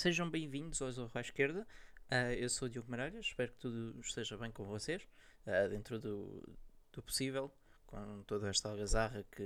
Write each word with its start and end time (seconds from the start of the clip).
sejam 0.00 0.30
bem-vindos 0.30 0.80
ao 0.80 0.90
Zorro 0.90 1.10
à 1.12 1.20
Esquerda. 1.20 1.66
Uh, 2.10 2.32
eu 2.38 2.48
sou 2.48 2.66
o 2.66 2.70
Diogo 2.70 2.90
Maralhas, 2.90 3.26
espero 3.26 3.52
que 3.52 3.58
tudo 3.58 4.00
esteja 4.00 4.34
bem 4.38 4.50
com 4.50 4.64
vocês, 4.64 5.06
uh, 5.46 5.68
dentro 5.68 5.98
do, 5.98 6.42
do, 6.90 7.02
possível, 7.02 7.52
com 7.86 8.22
toda 8.22 8.48
esta 8.48 8.70
algazarra 8.70 9.22
que, 9.30 9.44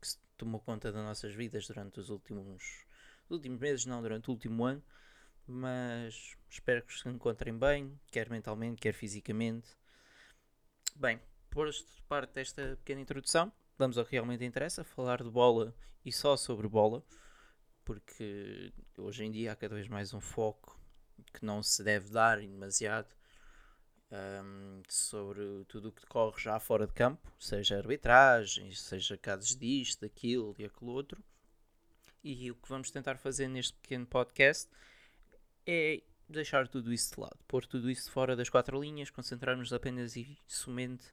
que 0.00 0.08
se 0.08 0.18
tomou 0.36 0.60
conta 0.60 0.90
das 0.90 1.04
nossas 1.04 1.32
vidas 1.34 1.68
durante 1.68 2.00
os 2.00 2.10
últimos, 2.10 2.84
os 3.26 3.36
últimos 3.36 3.60
meses, 3.60 3.86
não 3.86 4.02
durante 4.02 4.28
o 4.28 4.32
último 4.32 4.64
ano, 4.64 4.82
mas 5.46 6.36
espero 6.50 6.82
que 6.82 6.92
se 6.92 7.08
encontrem 7.08 7.56
bem, 7.56 7.96
quer 8.10 8.28
mentalmente, 8.28 8.80
quer 8.80 8.92
fisicamente. 8.92 9.68
Bem, 10.96 11.20
por 11.48 11.70
parte 12.08 12.34
desta 12.34 12.76
pequena 12.78 13.02
introdução, 13.02 13.52
vamos 13.78 13.96
ao 13.96 14.04
que 14.04 14.10
realmente 14.10 14.44
interessa, 14.44 14.82
falar 14.82 15.22
de 15.22 15.30
bola 15.30 15.72
e 16.04 16.10
só 16.10 16.36
sobre 16.36 16.66
bola 16.66 17.04
porque 17.86 18.72
hoje 18.98 19.24
em 19.24 19.30
dia 19.30 19.52
há 19.52 19.56
cada 19.56 19.76
vez 19.76 19.86
mais 19.86 20.12
um 20.12 20.20
foco 20.20 20.78
que 21.32 21.44
não 21.44 21.62
se 21.62 21.82
deve 21.84 22.10
dar 22.10 22.40
demasiado 22.40 23.06
um, 24.10 24.82
sobre 24.88 25.64
tudo 25.68 25.88
o 25.88 25.92
que 25.92 26.02
decorre 26.02 26.42
já 26.42 26.58
fora 26.58 26.84
de 26.84 26.92
campo, 26.92 27.32
seja 27.38 27.78
arbitragem, 27.78 28.72
seja 28.72 29.16
casos 29.16 29.54
disto, 29.56 30.00
daquilo 30.00 30.54
e 30.58 30.64
aquilo 30.64 30.90
outro. 30.90 31.22
E 32.24 32.50
o 32.50 32.56
que 32.56 32.68
vamos 32.68 32.90
tentar 32.90 33.18
fazer 33.18 33.46
neste 33.46 33.74
pequeno 33.74 34.04
podcast 34.04 34.68
é 35.64 36.02
deixar 36.28 36.66
tudo 36.66 36.92
isso 36.92 37.14
de 37.14 37.20
lado, 37.20 37.38
pôr 37.46 37.64
tudo 37.66 37.88
isso 37.88 38.10
fora 38.10 38.34
das 38.34 38.48
quatro 38.48 38.80
linhas, 38.80 39.10
concentrarmos 39.10 39.72
apenas 39.72 40.16
e 40.16 40.36
somente 40.44 41.04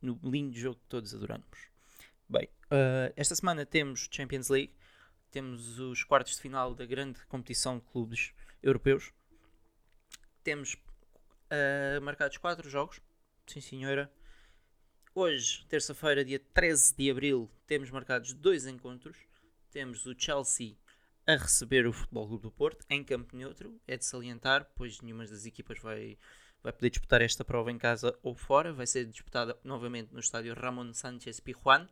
no 0.00 0.18
lindo 0.22 0.56
jogo 0.56 0.78
que 0.78 0.86
todos 0.86 1.12
adoramos. 1.12 1.72
Bem, 2.28 2.48
uh, 2.66 3.12
esta 3.16 3.34
semana 3.34 3.66
temos 3.66 4.08
Champions 4.12 4.48
League 4.48 4.72
temos 5.32 5.78
os 5.78 6.04
quartos 6.04 6.36
de 6.36 6.42
final 6.42 6.74
da 6.74 6.84
grande 6.84 7.18
competição 7.26 7.78
de 7.78 7.84
clubes 7.86 8.32
europeus. 8.62 9.10
Temos 10.44 10.74
uh, 10.74 12.00
marcados 12.02 12.36
quatro 12.36 12.68
jogos, 12.68 13.00
sim 13.46 13.60
senhora. 13.60 14.12
Hoje, 15.14 15.64
terça-feira, 15.68 16.24
dia 16.24 16.38
13 16.38 16.94
de 16.94 17.10
abril, 17.10 17.50
temos 17.66 17.90
marcados 17.90 18.34
dois 18.34 18.66
encontros. 18.66 19.16
Temos 19.70 20.04
o 20.04 20.14
Chelsea 20.16 20.76
a 21.26 21.34
receber 21.34 21.86
o 21.86 21.92
Futebol 21.92 22.28
Clube 22.28 22.42
do 22.42 22.50
Porto 22.50 22.84
em 22.90 23.02
campo 23.02 23.34
neutro. 23.34 23.80
É 23.86 23.96
de 23.96 24.04
salientar, 24.04 24.70
pois 24.76 25.00
nenhuma 25.00 25.26
das 25.26 25.46
equipas 25.46 25.78
vai, 25.78 26.18
vai 26.62 26.72
poder 26.74 26.90
disputar 26.90 27.22
esta 27.22 27.42
prova 27.42 27.72
em 27.72 27.78
casa 27.78 28.18
ou 28.22 28.34
fora. 28.34 28.70
Vai 28.70 28.86
ser 28.86 29.06
disputada 29.06 29.58
novamente 29.64 30.12
no 30.12 30.20
estádio 30.20 30.54
Ramon 30.54 30.92
Sánchez 30.92 31.40
Pijuan 31.40 31.88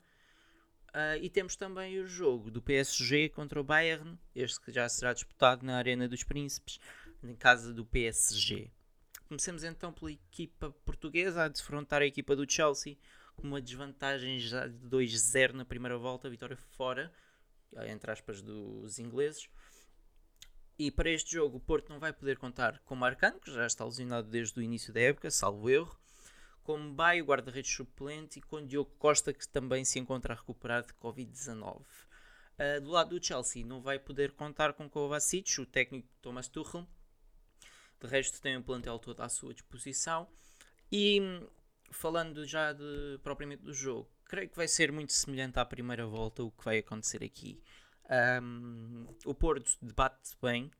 Uh, 0.91 1.23
e 1.23 1.31
temos 1.31 1.55
também 1.55 2.01
o 2.01 2.07
jogo 2.07 2.51
do 2.51 2.61
PSG 2.61 3.29
contra 3.29 3.61
o 3.61 3.65
Bayern, 3.65 4.19
este 4.35 4.61
que 4.61 4.73
já 4.73 4.89
será 4.89 5.13
disputado 5.13 5.65
na 5.65 5.77
Arena 5.77 6.09
dos 6.09 6.25
Príncipes, 6.25 6.81
em 7.23 7.35
casa 7.35 7.73
do 7.73 7.85
PSG. 7.85 8.71
Comecemos 9.29 9.63
então 9.63 9.93
pela 9.93 10.11
equipa 10.11 10.71
portuguesa 10.85 11.45
a 11.45 11.49
defrontar 11.49 12.03
a 12.03 12.07
equipa 12.07 12.35
do 12.35 12.51
Chelsea 12.51 12.97
com 13.37 13.47
uma 13.47 13.63
desvantagem 13.63 14.41
já 14.41 14.67
de 14.67 14.89
2-0 14.89 15.53
na 15.53 15.65
primeira 15.65 15.97
volta, 15.97 16.29
vitória 16.29 16.57
fora, 16.57 17.13
entre 17.87 18.11
aspas, 18.11 18.43
dos 18.43 18.99
ingleses. 18.99 19.49
E 20.77 20.91
para 20.91 21.11
este 21.11 21.33
jogo 21.33 21.59
o 21.59 21.61
Porto 21.61 21.91
não 21.91 22.01
vai 22.01 22.13
poder 22.13 22.37
contar 22.37 22.81
com 22.81 22.95
o 22.95 22.99
Marcano, 22.99 23.39
que 23.39 23.53
já 23.53 23.65
está 23.65 23.85
lesionado 23.85 24.29
desde 24.29 24.59
o 24.59 24.63
início 24.63 24.93
da 24.93 25.01
época, 25.01 25.31
salvo 25.31 25.71
erro 25.71 25.97
com 26.71 26.95
Baio, 26.95 27.25
guarda-redes 27.25 27.75
suplente, 27.75 28.39
e 28.39 28.43
com 28.43 28.65
Diogo 28.65 28.93
Costa, 28.97 29.33
que 29.33 29.49
também 29.49 29.85
se 29.85 29.99
encontra 29.99 30.35
a 30.35 30.37
recuperar 30.37 30.87
de 30.87 30.93
Covid-19. 30.95 31.81
Uh, 31.81 32.81
do 32.81 32.91
lado 32.91 33.19
do 33.19 33.25
Chelsea, 33.25 33.67
não 33.67 33.81
vai 33.83 33.99
poder 33.99 34.31
contar 34.31 34.73
com 34.75 34.89
Kovacic, 34.89 35.61
o 35.61 35.67
técnico 35.67 36.09
Thomas 36.23 36.47
Tuchel. 36.47 36.87
De 38.01 38.07
resto, 38.07 38.41
tem 38.41 38.57
o 38.57 38.63
plantel 38.63 39.01
todo 39.01 39.21
à 39.21 39.29
sua 39.29 39.53
disposição. 39.53 40.29
E 40.93 41.21
falando 41.91 42.47
já 42.47 42.73
de, 42.73 43.19
propriamente 43.21 43.65
do 43.65 43.75
jogo, 43.75 44.09
creio 44.25 44.49
que 44.49 44.57
vai 44.57 44.69
ser 44.69 44.93
muito 44.93 45.13
semelhante 45.13 45.59
à 45.59 45.65
primeira 45.65 46.07
volta 46.07 46.45
o 46.45 46.53
que 46.53 46.65
vai 46.65 46.79
acontecer 46.79 47.25
aqui. 47.25 47.61
Um, 48.41 49.09
o 49.25 49.35
Porto 49.35 49.77
debate 49.83 50.37
bem 50.41 50.71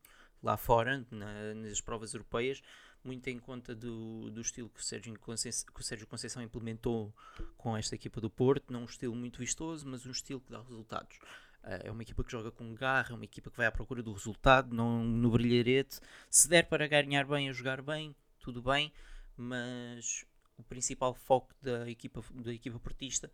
lá 0.41 0.55
fora, 0.55 1.05
na, 1.11 1.53
nas 1.53 1.81
provas 1.81 2.13
europeias, 2.13 2.61
muito 3.03 3.27
em 3.27 3.39
conta 3.39 3.75
do, 3.75 4.29
do 4.29 4.41
estilo 4.41 4.69
que 4.69 4.79
o, 4.79 4.83
Sérgio 4.83 5.17
Conceição, 5.19 5.65
que 5.73 5.79
o 5.79 5.83
Sérgio 5.83 6.07
Conceição 6.07 6.41
implementou 6.41 7.13
com 7.57 7.75
esta 7.75 7.95
equipa 7.95 8.21
do 8.21 8.29
Porto. 8.29 8.71
Não 8.71 8.81
um 8.81 8.85
estilo 8.85 9.15
muito 9.15 9.39
vistoso, 9.39 9.87
mas 9.87 10.05
um 10.05 10.11
estilo 10.11 10.39
que 10.39 10.51
dá 10.51 10.61
resultados. 10.61 11.17
Uh, 11.63 11.85
é 11.85 11.91
uma 11.91 12.01
equipa 12.01 12.23
que 12.23 12.31
joga 12.31 12.51
com 12.51 12.73
garra, 12.73 13.11
é 13.11 13.13
uma 13.13 13.23
equipa 13.23 13.49
que 13.49 13.57
vai 13.57 13.65
à 13.65 13.71
procura 13.71 14.01
do 14.01 14.13
resultado, 14.13 14.75
não 14.75 15.03
no 15.03 15.31
brilharete. 15.31 15.99
Se 16.29 16.47
der 16.47 16.67
para 16.67 16.87
ganhar 16.87 17.25
bem, 17.25 17.49
a 17.49 17.53
jogar 17.53 17.81
bem, 17.81 18.15
tudo 18.39 18.61
bem, 18.61 18.91
mas 19.37 20.25
o 20.57 20.63
principal 20.63 21.13
foco 21.13 21.53
da 21.61 21.89
equipa, 21.89 22.23
da 22.33 22.53
equipa 22.53 22.79
portista 22.79 23.31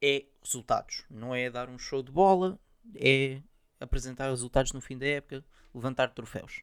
é 0.00 0.26
resultados. 0.42 1.04
Não 1.08 1.34
é 1.34 1.50
dar 1.50 1.68
um 1.68 1.78
show 1.78 2.02
de 2.02 2.10
bola, 2.10 2.58
é 2.94 3.40
apresentar 3.78 4.28
resultados 4.28 4.72
no 4.72 4.80
fim 4.80 4.98
da 4.98 5.06
época, 5.06 5.44
levantar 5.74 6.08
troféus. 6.08 6.60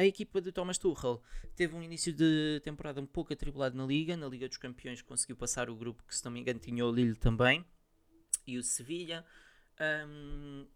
A 0.00 0.06
equipa 0.06 0.40
de 0.40 0.50
Thomas 0.50 0.78
Tuchel 0.78 1.22
teve 1.54 1.76
um 1.76 1.82
início 1.82 2.10
de 2.10 2.58
temporada 2.64 3.02
um 3.02 3.06
pouco 3.06 3.34
atribulado 3.34 3.76
na 3.76 3.84
Liga. 3.84 4.16
Na 4.16 4.26
Liga 4.26 4.48
dos 4.48 4.56
Campeões 4.56 5.02
conseguiu 5.02 5.36
passar 5.36 5.68
o 5.68 5.76
grupo 5.76 6.02
que, 6.08 6.16
se 6.16 6.24
não 6.24 6.32
me 6.32 6.40
engano, 6.40 6.58
tinha 6.58 6.86
o 6.86 6.90
Lille 6.90 7.14
também 7.14 7.62
e 8.46 8.56
o 8.56 8.62
Sevilha. 8.62 9.22
Um, 10.08 10.66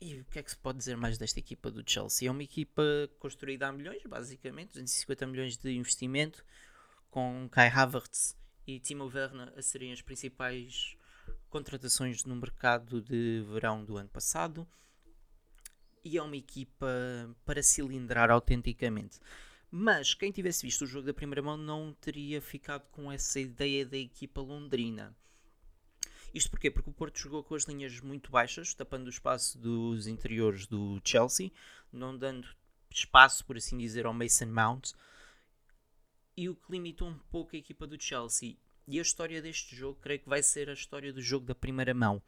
e 0.00 0.16
o 0.16 0.24
que 0.24 0.40
é 0.40 0.42
que 0.42 0.50
se 0.50 0.56
pode 0.56 0.78
dizer 0.78 0.96
mais 0.96 1.18
desta 1.18 1.38
equipa 1.38 1.70
do 1.70 1.88
Chelsea? 1.88 2.26
É 2.26 2.32
uma 2.32 2.42
equipa 2.42 2.82
construída 3.20 3.68
a 3.68 3.72
milhões, 3.72 4.02
basicamente, 4.02 4.70
250 4.70 5.24
milhões 5.28 5.56
de 5.56 5.70
investimento, 5.76 6.44
com 7.12 7.48
Kai 7.48 7.68
Havertz 7.68 8.36
e 8.66 8.80
Timo 8.80 9.04
Werner 9.04 9.52
a 9.56 9.62
serem 9.62 9.92
as 9.92 10.02
principais 10.02 10.96
contratações 11.48 12.24
no 12.24 12.34
mercado 12.34 13.00
de 13.00 13.44
verão 13.52 13.84
do 13.84 13.96
ano 13.96 14.08
passado 14.08 14.66
e 16.04 16.18
é 16.18 16.22
uma 16.22 16.36
equipa 16.36 16.86
para 17.44 17.62
cilindrar 17.62 18.30
autenticamente. 18.30 19.18
Mas 19.70 20.12
quem 20.12 20.30
tivesse 20.30 20.66
visto 20.66 20.82
o 20.82 20.86
jogo 20.86 21.06
da 21.06 21.14
primeira 21.14 21.40
mão 21.40 21.56
não 21.56 21.94
teria 21.94 22.42
ficado 22.42 22.86
com 22.90 23.10
essa 23.10 23.40
ideia 23.40 23.86
da 23.86 23.96
equipa 23.96 24.40
londrina. 24.40 25.16
Isto 26.34 26.50
porquê? 26.50 26.70
Porque 26.70 26.90
o 26.90 26.92
Porto 26.92 27.18
jogou 27.18 27.42
com 27.42 27.54
as 27.54 27.64
linhas 27.64 28.00
muito 28.00 28.30
baixas, 28.30 28.74
tapando 28.74 29.06
o 29.06 29.10
espaço 29.10 29.58
dos 29.58 30.06
interiores 30.06 30.66
do 30.66 31.00
Chelsea, 31.04 31.50
não 31.92 32.16
dando 32.16 32.48
espaço, 32.90 33.44
por 33.44 33.56
assim 33.56 33.78
dizer, 33.78 34.06
ao 34.06 34.14
Mason 34.14 34.46
Mount. 34.46 34.92
E 36.36 36.48
o 36.48 36.54
que 36.54 36.72
limitou 36.72 37.08
um 37.08 37.18
pouco 37.30 37.54
a 37.54 37.58
equipa 37.58 37.86
do 37.86 38.00
Chelsea. 38.00 38.56
E 38.86 38.98
a 38.98 39.02
história 39.02 39.40
deste 39.40 39.76
jogo, 39.76 39.98
creio 40.00 40.20
que 40.20 40.28
vai 40.28 40.42
ser 40.42 40.68
a 40.68 40.74
história 40.74 41.12
do 41.12 41.22
jogo 41.22 41.46
da 41.46 41.54
primeira 41.54 41.94
mão. 41.94 42.22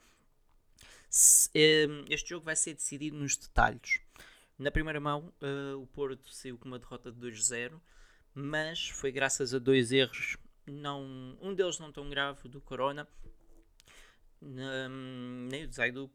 Ehm, 1.54 2.04
este 2.08 2.30
jogo 2.30 2.44
vai 2.44 2.56
ser 2.56 2.74
decidido 2.74 3.16
nos 3.16 3.36
detalhes. 3.36 4.00
Na 4.58 4.70
primeira 4.70 5.00
mão, 5.00 5.32
uh, 5.42 5.80
o 5.80 5.86
Porto 5.86 6.28
saiu 6.32 6.56
com 6.58 6.66
uma 6.66 6.78
derrota 6.78 7.10
de 7.10 7.18
2-0, 7.18 7.80
mas 8.34 8.88
foi 8.88 9.10
graças 9.10 9.52
a 9.52 9.58
dois 9.58 9.92
erros, 9.92 10.36
não, 10.66 11.36
um 11.40 11.54
deles 11.54 11.78
não 11.78 11.92
tão 11.92 12.08
grave, 12.08 12.48
do 12.48 12.60
Corona, 12.60 13.06
nem 14.40 15.64
o 15.66 15.72
Zaidu. 15.72 16.10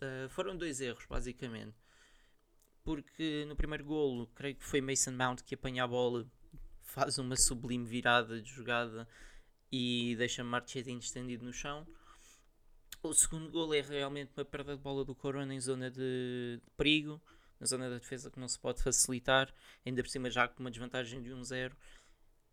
Uh, 0.00 0.28
foram 0.30 0.56
dois 0.56 0.80
erros, 0.80 1.04
basicamente. 1.06 1.74
Porque 2.84 3.44
no 3.46 3.56
primeiro 3.56 3.84
golo, 3.84 4.26
creio 4.34 4.54
que 4.54 4.64
foi 4.64 4.80
Mason 4.80 5.12
Mount 5.12 5.42
que 5.42 5.54
apanha 5.54 5.84
a 5.84 5.86
bola, 5.86 6.26
faz 6.80 7.18
uma 7.18 7.36
sublime 7.36 7.84
virada 7.84 8.40
de 8.40 8.50
jogada 8.50 9.06
e 9.70 10.14
deixa 10.16 10.42
Marchetti 10.42 10.92
estendido 10.92 11.44
no 11.44 11.52
chão. 11.52 11.86
O 13.02 13.14
segundo 13.14 13.50
gol 13.50 13.72
é 13.74 13.80
realmente 13.80 14.32
uma 14.36 14.44
perda 14.44 14.76
de 14.76 14.82
bola 14.82 15.04
do 15.04 15.14
Corona 15.14 15.54
em 15.54 15.60
zona 15.60 15.90
de, 15.90 16.60
perigo, 16.76 17.20
na 17.60 17.66
zona 17.66 17.88
da 17.88 17.98
defesa 17.98 18.30
que 18.30 18.40
não 18.40 18.48
se 18.48 18.58
pode 18.58 18.82
facilitar, 18.82 19.54
ainda 19.86 20.02
por 20.02 20.08
cima 20.08 20.28
já 20.30 20.48
com 20.48 20.60
uma 20.60 20.70
desvantagem 20.70 21.22
de 21.22 21.30
1-0, 21.30 21.72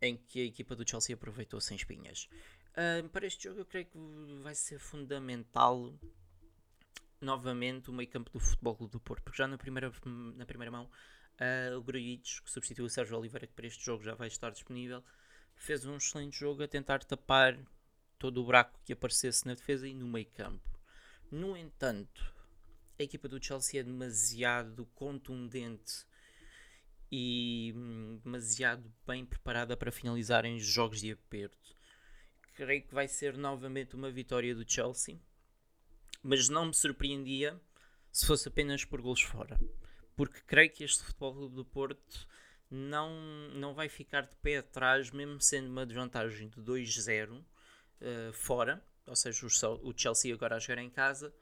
em 0.00 0.16
que 0.16 0.40
a 0.40 0.44
equipa 0.44 0.76
do 0.76 0.88
Chelsea 0.88 1.14
aproveitou 1.14 1.60
sem 1.60 1.76
espinhas. 1.76 2.28
Uh, 2.72 3.08
para 3.08 3.26
este 3.26 3.44
jogo 3.44 3.60
eu 3.60 3.64
creio 3.64 3.86
que 3.86 3.98
vai 4.42 4.54
ser 4.54 4.78
fundamental 4.78 5.92
novamente 7.20 7.90
o 7.90 7.92
meio 7.92 8.08
campo 8.08 8.30
do 8.30 8.38
Futebol 8.38 8.76
do 8.86 9.00
Porto, 9.00 9.22
porque 9.22 9.38
já 9.38 9.48
na 9.48 9.58
primeira, 9.58 9.92
na 10.36 10.46
primeira 10.46 10.70
mão 10.70 10.84
uh, 10.84 11.76
o 11.76 11.82
Grujic, 11.82 12.42
que 12.42 12.50
substituiu 12.50 12.86
o 12.86 12.90
Sérgio 12.90 13.18
Oliveira, 13.18 13.46
que 13.46 13.52
para 13.52 13.66
este 13.66 13.84
jogo 13.84 14.04
já 14.04 14.14
vai 14.14 14.28
estar 14.28 14.50
disponível, 14.50 15.02
fez 15.56 15.84
um 15.86 15.96
excelente 15.96 16.38
jogo 16.38 16.62
a 16.62 16.68
tentar 16.68 17.02
tapar 17.02 17.58
todo 18.18 18.40
o 18.40 18.44
buraco 18.44 18.80
que 18.84 18.92
aparecesse 18.92 19.46
na 19.46 19.54
defesa 19.54 19.86
e 19.86 19.94
no 19.94 20.06
meio 20.06 20.26
campo. 20.26 20.78
No 21.30 21.56
entanto, 21.56 22.34
a 22.98 23.02
equipa 23.02 23.28
do 23.28 23.42
Chelsea 23.42 23.80
é 23.80 23.82
demasiado 23.82 24.86
contundente 24.94 26.06
e 27.10 27.72
hum, 27.76 28.20
demasiado 28.24 28.92
bem 29.06 29.24
preparada 29.24 29.76
para 29.76 29.92
finalizar 29.92 30.44
em 30.44 30.58
jogos 30.58 31.00
de 31.00 31.12
aperto. 31.12 31.76
Creio 32.54 32.82
que 32.82 32.94
vai 32.94 33.06
ser 33.06 33.36
novamente 33.36 33.94
uma 33.94 34.10
vitória 34.10 34.54
do 34.54 34.70
Chelsea, 34.70 35.20
mas 36.22 36.48
não 36.48 36.66
me 36.66 36.74
surpreendia 36.74 37.60
se 38.10 38.26
fosse 38.26 38.48
apenas 38.48 38.84
por 38.84 39.00
gols 39.00 39.20
fora. 39.20 39.60
porque 40.16 40.40
creio 40.46 40.70
que 40.70 40.82
este 40.82 41.04
Futebol 41.04 41.50
do 41.50 41.64
Porto 41.64 42.26
não, 42.70 43.10
não 43.50 43.74
vai 43.74 43.88
ficar 43.88 44.22
de 44.22 44.34
pé 44.36 44.58
atrás, 44.58 45.10
mesmo 45.10 45.40
sendo 45.40 45.68
uma 45.68 45.84
desvantagem 45.84 46.48
de 46.48 46.60
2-0 46.62 47.44
uh, 48.00 48.32
fora, 48.32 48.82
ou 49.06 49.16
seja, 49.16 49.46
o, 49.46 49.88
o 49.88 49.94
Chelsea 49.96 50.34
agora 50.34 50.56
a 50.56 50.58
jogar 50.58 50.82
em 50.82 50.90
casa, 50.90 51.32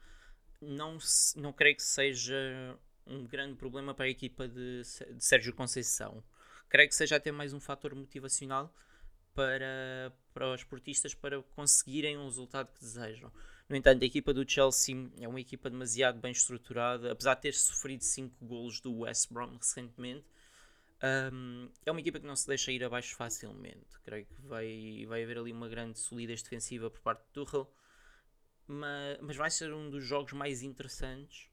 não, 0.61 0.97
não 1.35 1.53
creio 1.53 1.75
que 1.75 1.83
seja 1.83 2.77
um 3.05 3.25
grande 3.25 3.55
problema 3.55 3.93
para 3.93 4.05
a 4.05 4.09
equipa 4.09 4.47
de, 4.47 4.81
de 4.81 5.23
Sérgio 5.23 5.53
Conceição. 5.53 6.23
Creio 6.69 6.89
que 6.89 6.95
seja 6.95 7.17
até 7.17 7.31
mais 7.31 7.53
um 7.53 7.59
fator 7.59 7.93
motivacional 7.93 8.73
para, 9.33 10.11
para 10.33 10.53
os 10.53 10.61
esportistas 10.61 11.13
para 11.13 11.41
conseguirem 11.55 12.17
o 12.17 12.25
resultado 12.25 12.71
que 12.73 12.79
desejam. 12.79 13.31
No 13.67 13.75
entanto, 13.75 14.03
a 14.03 14.05
equipa 14.05 14.33
do 14.33 14.49
Chelsea 14.49 14.95
é 15.19 15.27
uma 15.27 15.39
equipa 15.39 15.69
demasiado 15.69 16.19
bem 16.19 16.31
estruturada, 16.31 17.11
apesar 17.11 17.35
de 17.35 17.41
ter 17.41 17.53
sofrido 17.53 18.03
5 18.03 18.45
golos 18.45 18.79
do 18.79 18.99
West 18.99 19.31
Brom 19.31 19.57
recentemente. 19.57 20.25
Um, 21.03 21.69
é 21.85 21.91
uma 21.91 21.99
equipa 21.99 22.19
que 22.19 22.25
não 22.25 22.35
se 22.35 22.47
deixa 22.47 22.71
ir 22.71 22.83
abaixo 22.83 23.15
facilmente. 23.15 23.99
Creio 24.03 24.25
que 24.25 24.41
vai, 24.41 25.05
vai 25.07 25.23
haver 25.23 25.37
ali 25.37 25.51
uma 25.51 25.67
grande 25.67 25.99
solidez 25.99 26.41
defensiva 26.41 26.89
por 26.89 27.01
parte 27.01 27.19
do 27.19 27.45
Tuchel, 27.45 27.71
mas, 28.67 29.19
mas 29.21 29.35
vai 29.35 29.49
ser 29.49 29.73
um 29.73 29.89
dos 29.89 30.03
jogos 30.03 30.33
mais 30.33 30.61
interessantes. 30.63 31.49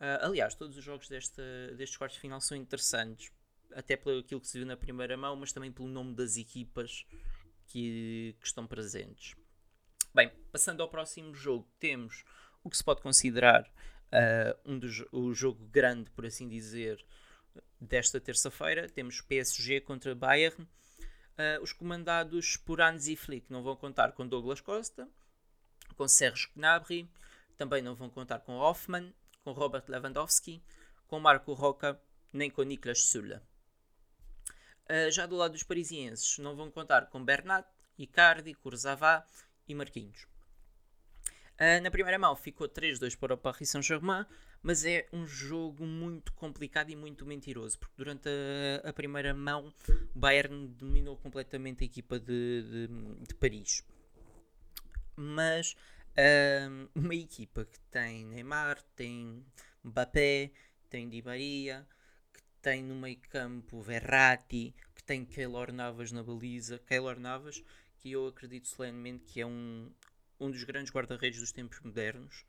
Uh, 0.00 0.26
aliás, 0.26 0.54
todos 0.54 0.76
os 0.76 0.84
jogos 0.84 1.08
desta, 1.08 1.42
destes 1.76 1.96
quartos 1.96 2.16
de 2.16 2.20
final 2.20 2.40
são 2.40 2.56
interessantes, 2.56 3.32
até 3.74 3.96
pelo 3.96 4.18
aquilo 4.18 4.40
que 4.40 4.48
se 4.48 4.58
viu 4.58 4.66
na 4.66 4.76
primeira 4.76 5.16
mão, 5.16 5.36
mas 5.36 5.52
também 5.52 5.72
pelo 5.72 5.88
nome 5.88 6.14
das 6.14 6.36
equipas 6.36 7.06
que, 7.66 8.36
que 8.40 8.46
estão 8.46 8.66
presentes. 8.66 9.34
Bem, 10.14 10.30
passando 10.50 10.82
ao 10.82 10.88
próximo 10.88 11.34
jogo, 11.34 11.66
temos 11.78 12.24
o 12.62 12.68
que 12.68 12.76
se 12.76 12.84
pode 12.84 13.00
considerar 13.00 13.62
uh, 13.62 14.58
um 14.70 14.78
dos, 14.78 15.02
o 15.10 15.32
jogo 15.32 15.64
grande, 15.66 16.10
por 16.10 16.26
assim 16.26 16.48
dizer, 16.48 17.04
desta 17.80 18.20
terça-feira. 18.20 18.88
Temos 18.88 19.20
PSG 19.20 19.80
contra 19.80 20.14
Bayern. 20.14 20.62
Uh, 20.62 21.62
os 21.62 21.72
comandados 21.72 22.56
por 22.56 22.80
Hansi 22.80 23.16
Flick 23.16 23.50
não 23.50 23.62
vão 23.62 23.74
contar 23.74 24.12
com 24.12 24.26
Douglas 24.26 24.60
Costa, 24.60 25.08
com 25.96 26.06
Serge 26.06 26.48
Gnabry, 26.54 27.08
também 27.56 27.80
não 27.80 27.94
vão 27.94 28.10
contar 28.10 28.40
com 28.40 28.58
Hoffmann, 28.58 29.14
com 29.42 29.52
Robert 29.52 29.84
Lewandowski, 29.88 30.62
com 31.06 31.18
Marco 31.18 31.52
Roca, 31.52 32.00
nem 32.32 32.50
com 32.50 32.62
Niklas 32.62 33.04
Süle. 33.06 33.40
Uh, 34.84 35.10
já 35.10 35.26
do 35.26 35.36
lado 35.36 35.52
dos 35.52 35.62
parisienses, 35.62 36.38
não 36.38 36.54
vão 36.54 36.70
contar 36.70 37.06
com 37.06 37.24
Bernat, 37.24 37.66
Icardi, 37.98 38.54
Kurzawa 38.54 39.24
e 39.66 39.74
Marquinhos. 39.74 40.26
Uh, 41.54 41.80
na 41.82 41.90
primeira 41.90 42.18
mão 42.18 42.34
ficou 42.36 42.68
3-2 42.68 43.16
para 43.16 43.34
o 43.34 43.38
Paris 43.38 43.70
Saint-Germain, 43.70 44.26
mas 44.62 44.84
é 44.84 45.06
um 45.12 45.26
jogo 45.26 45.84
muito 45.84 46.32
complicado 46.34 46.90
e 46.90 46.96
muito 46.96 47.26
mentiroso, 47.26 47.78
porque 47.78 47.94
durante 47.96 48.28
a, 48.28 48.88
a 48.88 48.92
primeira 48.92 49.34
mão 49.34 49.74
o 50.14 50.18
Bayern 50.18 50.68
dominou 50.68 51.16
completamente 51.16 51.82
a 51.82 51.86
equipa 51.86 52.18
de, 52.18 52.62
de, 52.62 52.88
de 53.26 53.34
Paris. 53.34 53.84
Mas 55.16 55.74
uma 56.94 57.14
equipa 57.14 57.64
que 57.64 57.80
tem 57.90 58.24
Neymar, 58.26 58.82
tem 58.94 59.44
Mbappé, 59.82 60.52
tem 60.90 61.08
Di 61.08 61.22
Maria, 61.22 61.86
que 62.32 62.42
tem 62.60 62.82
no 62.82 62.94
meio 62.94 63.18
campo 63.30 63.80
Verratti, 63.80 64.74
que 64.94 65.02
tem 65.02 65.24
Keylor 65.24 65.72
Navas 65.72 66.12
na 66.12 66.22
baliza, 66.22 66.78
Keylor 66.78 67.18
Navas 67.18 67.62
que 68.02 68.10
eu 68.10 68.26
acredito 68.26 68.66
solenemente 68.66 69.24
que 69.24 69.40
é 69.40 69.46
um, 69.46 69.88
um 70.40 70.50
dos 70.50 70.64
grandes 70.64 70.92
guarda-redes 70.92 71.38
dos 71.38 71.52
tempos 71.52 71.80
modernos, 71.80 72.44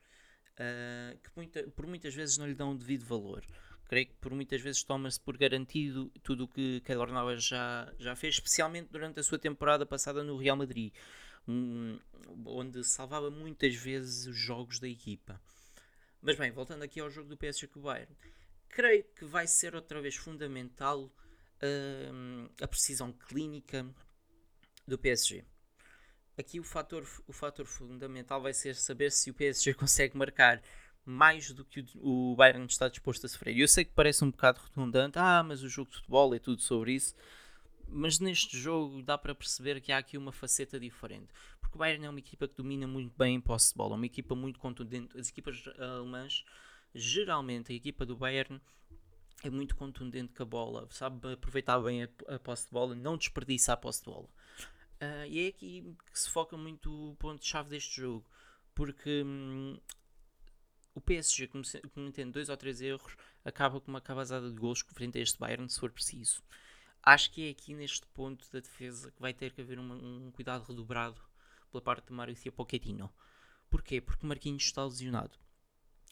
uh, 0.59 1.17
que 1.17 1.29
muita, 1.35 1.63
por 1.69 1.87
muitas 1.87 2.13
vezes 2.13 2.37
não 2.37 2.47
lhe 2.47 2.55
dão 2.55 2.71
o 2.71 2.77
devido 2.77 3.05
valor. 3.05 3.43
Creio 3.85 4.07
que 4.07 4.13
por 4.15 4.31
muitas 4.33 4.61
vezes 4.61 4.83
toma-se 4.83 5.19
por 5.19 5.37
garantido 5.37 6.11
tudo 6.23 6.45
o 6.45 6.47
que 6.47 6.81
Keylor 6.81 7.11
Navas 7.11 7.43
já, 7.43 7.91
já 7.99 8.15
fez, 8.15 8.35
especialmente 8.35 8.89
durante 8.89 9.19
a 9.19 9.23
sua 9.23 9.37
temporada 9.37 9.85
passada 9.85 10.23
no 10.23 10.37
Real 10.37 10.57
Madrid, 10.57 10.93
um, 11.47 11.99
onde 12.45 12.83
salvava 12.83 13.29
muitas 13.29 13.75
vezes 13.75 14.25
os 14.25 14.37
jogos 14.37 14.79
da 14.79 14.87
equipa. 14.87 15.39
Mas 16.21 16.37
bem, 16.37 16.51
voltando 16.51 16.83
aqui 16.83 16.99
ao 16.99 17.09
jogo 17.09 17.29
do 17.29 17.37
PSG 17.37 17.67
com 17.67 17.79
o 17.79 17.83
Bayern, 17.83 18.15
creio 18.69 19.03
que 19.15 19.25
vai 19.25 19.45
ser 19.45 19.75
outra 19.75 20.01
vez 20.01 20.15
fundamental 20.15 21.03
uh, 21.03 22.49
a 22.61 22.67
precisão 22.67 23.11
clínica 23.11 23.85
do 24.87 24.97
PSG. 24.97 25.43
Aqui 26.37 26.59
o 26.59 26.63
fator, 26.63 27.07
o 27.27 27.33
fator 27.33 27.65
fundamental 27.65 28.41
vai 28.41 28.53
ser 28.53 28.75
saber 28.75 29.11
se 29.11 29.29
o 29.29 29.33
PSG 29.33 29.73
consegue 29.75 30.17
marcar 30.17 30.61
mais 31.05 31.51
do 31.51 31.65
que 31.65 31.85
o 32.01 32.35
Bayern 32.35 32.65
está 32.65 32.87
disposto 32.87 33.25
a 33.25 33.29
sofrer. 33.29 33.57
Eu 33.57 33.67
sei 33.67 33.83
que 33.83 33.91
parece 33.93 34.23
um 34.23 34.31
bocado 34.31 34.61
redundante, 34.61 35.19
ah, 35.19 35.43
mas 35.43 35.61
o 35.61 35.69
jogo 35.69 35.91
de 35.91 35.97
futebol 35.97 36.33
é 36.33 36.39
tudo 36.39 36.61
sobre 36.61 36.93
isso. 36.93 37.13
Mas 37.87 38.19
neste 38.19 38.57
jogo 38.57 39.03
dá 39.03 39.17
para 39.17 39.35
perceber 39.35 39.81
que 39.81 39.91
há 39.91 39.97
aqui 39.97 40.17
uma 40.17 40.31
faceta 40.31 40.79
diferente. 40.79 41.27
Porque 41.59 41.75
o 41.75 41.79
Bayern 41.79 42.05
é 42.05 42.09
uma 42.09 42.19
equipa 42.19 42.47
que 42.47 42.55
domina 42.55 42.87
muito 42.87 43.13
bem 43.17 43.35
em 43.35 43.41
posse 43.41 43.71
de 43.71 43.77
bola, 43.77 43.93
é 43.93 43.97
uma 43.97 44.05
equipa 44.05 44.33
muito 44.33 44.59
contundente. 44.59 45.17
As 45.19 45.29
equipas 45.29 45.63
alemãs, 45.77 46.45
geralmente 46.95 47.71
a 47.71 47.75
equipa 47.75 48.05
do 48.05 48.15
Bayern 48.15 48.59
é 49.43 49.49
muito 49.49 49.75
contundente 49.75 50.33
com 50.33 50.43
a 50.43 50.45
bola, 50.45 50.87
sabe 50.89 51.33
aproveitar 51.33 51.77
bem 51.79 52.03
a, 52.03 52.39
posse 52.39 52.65
de 52.65 52.71
bola, 52.71 52.95
não 52.95 53.17
desperdiça 53.17 53.73
a 53.73 53.77
posse 53.77 53.99
de 53.99 54.05
bola. 54.05 54.29
Uh, 55.03 55.25
e 55.27 55.45
é 55.45 55.47
aqui 55.49 55.95
que 56.11 56.19
se 56.19 56.29
foca 56.29 56.55
muito 56.55 57.11
o 57.11 57.15
ponto-chave 57.15 57.69
deste 57.69 57.99
jogo, 57.99 58.25
porque 58.73 59.23
hum, 59.23 59.77
o 60.95 61.01
PSG, 61.01 61.49
cometendo 61.93 62.33
dois 62.33 62.47
ou 62.47 62.55
três 62.55 62.79
erros, 62.79 63.17
acaba 63.43 63.81
com 63.81 63.91
uma 63.91 63.99
cabazada 63.99 64.49
de 64.49 64.57
gols 64.57 64.81
frente 64.93 65.17
a 65.17 65.21
este 65.21 65.37
Bayern, 65.39 65.69
se 65.69 65.79
for 65.79 65.91
preciso. 65.91 66.41
Acho 67.01 67.31
que 67.31 67.47
é 67.47 67.49
aqui 67.49 67.73
neste 67.73 68.05
ponto 68.07 68.49
da 68.51 68.59
defesa 68.59 69.11
que 69.11 69.21
vai 69.21 69.33
ter 69.33 69.51
que 69.51 69.59
haver 69.59 69.77
uma, 69.77 69.95
um 69.95 70.31
cuidado 70.31 70.63
redobrado 70.63 71.19
pela 71.69 71.81
parte 71.81 72.07
de 72.07 72.13
Mauricio 72.13 72.51
Pochettino. 72.51 73.11
Porquê? 73.69 73.99
Porque 73.99 74.25
Marquinhos 74.25 74.63
está 74.63 74.85
lesionado. 74.85 75.37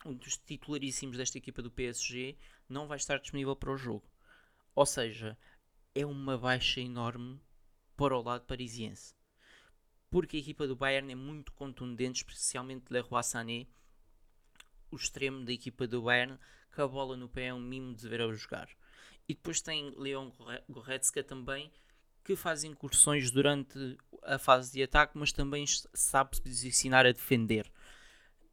Um 0.05 0.13
dos 0.13 0.35
titularíssimos 0.37 1.15
desta 1.15 1.37
equipa 1.37 1.61
do 1.61 1.71
PSG 1.71 2.35
não 2.67 2.87
vai 2.87 2.97
estar 2.97 3.19
disponível 3.19 3.55
para 3.55 3.71
o 3.71 3.77
jogo. 3.77 4.03
Ou 4.75 4.85
seja, 4.85 5.37
é 5.95 6.05
uma 6.05 6.37
baixa 6.37 6.81
enorme 6.81 7.39
para 7.95 8.17
o 8.17 8.21
lado 8.21 8.45
parisiense. 8.45 9.13
Porque 10.09 10.37
a 10.37 10.39
equipa 10.39 10.67
do 10.67 10.75
Bayern 10.75 11.11
é 11.11 11.15
muito 11.15 11.51
contundente, 11.53 12.19
especialmente 12.19 12.85
Leroy 12.89 13.23
Sané, 13.23 13.67
o 14.91 14.95
extremo 14.95 15.45
da 15.45 15.53
equipa 15.53 15.87
do 15.87 16.01
Bayern, 16.01 16.37
que 16.73 16.81
a 16.81 16.87
bola 16.87 17.15
no 17.15 17.29
pé 17.29 17.45
é 17.45 17.53
um 17.53 17.59
mimo 17.59 17.95
de 17.95 18.07
ver 18.07 18.21
a 18.21 18.33
jogar. 18.33 18.69
E 19.27 19.33
depois 19.33 19.61
tem 19.61 19.93
Leon 19.97 20.29
Goretzka 20.69 21.23
também, 21.23 21.71
que 22.23 22.35
faz 22.35 22.63
incursões 22.63 23.31
durante 23.31 23.97
a 24.23 24.37
fase 24.37 24.73
de 24.73 24.83
ataque, 24.83 25.17
mas 25.17 25.31
também 25.31 25.65
sabe 25.93 26.35
se 26.35 26.41
posicionar 26.41 27.05
a 27.05 27.11
defender. 27.11 27.71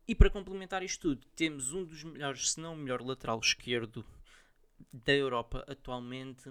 E 0.06 0.14
para 0.14 0.30
complementar 0.30 0.82
isto 0.82 1.14
tudo, 1.14 1.26
temos 1.36 1.72
um 1.72 1.84
dos 1.84 2.02
melhores, 2.02 2.52
se 2.52 2.60
não 2.60 2.74
o 2.74 2.76
melhor 2.76 3.02
lateral 3.02 3.38
esquerdo 3.40 4.04
da 4.92 5.12
Europa 5.12 5.64
atualmente, 5.68 6.50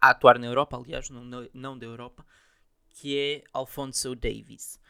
a 0.00 0.10
atuar 0.10 0.38
na 0.38 0.46
Europa, 0.46 0.76
aliás, 0.76 1.10
não, 1.10 1.48
não 1.52 1.78
da 1.78 1.86
Europa, 1.86 2.24
que 2.90 3.18
é 3.18 3.44
Alfonso 3.52 4.14
Davis. 4.14 4.80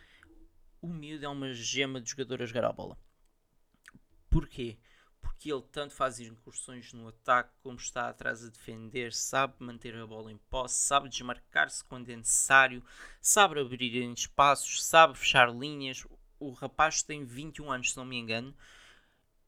O 0.80 0.88
miúdo 0.88 1.24
é 1.24 1.28
uma 1.28 1.52
gema 1.52 2.00
de 2.00 2.10
jogador 2.10 2.42
a 2.42 2.46
jogar 2.46 2.64
a 2.64 2.72
bola. 2.72 2.96
Porquê? 4.30 4.78
Porque 5.20 5.52
ele 5.52 5.64
tanto 5.72 5.94
faz 5.94 6.20
incursões 6.20 6.92
no 6.92 7.08
ataque 7.08 7.50
como 7.62 7.76
está 7.76 8.08
atrás 8.08 8.44
a 8.44 8.48
defender, 8.48 9.12
sabe 9.12 9.54
manter 9.58 9.96
a 9.96 10.06
bola 10.06 10.30
em 10.30 10.36
posse, 10.48 10.86
sabe 10.86 11.08
desmarcar-se 11.08 11.84
quando 11.84 12.08
é 12.10 12.16
necessário, 12.16 12.82
sabe 13.20 13.60
abrir 13.60 13.96
em 13.96 14.12
espaços, 14.12 14.84
sabe 14.84 15.18
fechar 15.18 15.52
linhas. 15.52 16.06
O 16.38 16.52
rapaz 16.52 17.02
tem 17.02 17.24
21 17.24 17.70
anos, 17.70 17.92
se 17.92 17.96
não 17.96 18.04
me 18.04 18.16
engano, 18.16 18.54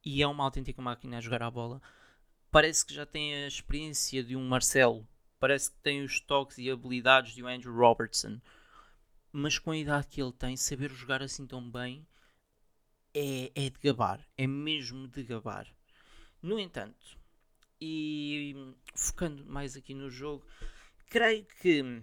e 0.05 0.23
é 0.23 0.27
uma 0.27 0.45
autêntica 0.45 0.83
máquina 0.83 1.19
a 1.19 1.21
jogar 1.21 1.43
a 1.43 1.51
bola. 1.51 1.81
Parece 2.51 2.85
que 2.85 2.93
já 2.93 3.07
tem 3.07 3.45
a 3.45 3.47
experiência 3.47 4.25
de 4.25 4.35
um 4.35 4.47
Marcelo 4.47 5.07
parece 5.41 5.71
que 5.71 5.79
tem 5.79 6.05
os 6.05 6.21
toques 6.21 6.59
e 6.59 6.71
habilidades 6.71 7.35
de 7.35 7.43
um 7.43 7.49
Andrew 7.49 7.75
Robertson, 7.75 8.41
mas 9.33 9.59
com 9.59 9.71
a 9.71 9.77
idade 9.77 10.07
que 10.09 10.23
ele 10.23 10.33
tem, 10.33 10.57
saber 10.57 10.91
jogar 10.91 11.23
assim 11.23 11.47
tão 11.47 11.69
bem 11.69 12.07
é, 13.15 13.51
é 13.55 13.71
de 13.71 13.79
gabar, 13.83 14.25
é 14.37 14.47
mesmo 14.47 15.09
de 15.09 15.25
gabar. 15.25 15.67
No 16.43 16.59
entanto, 16.59 17.19
e 17.81 18.55
focando 18.95 19.45
mais 19.47 19.77
aqui 19.77 19.95
no 19.95 20.11
jogo, 20.11 20.47
creio 21.09 21.45
que 21.61 22.03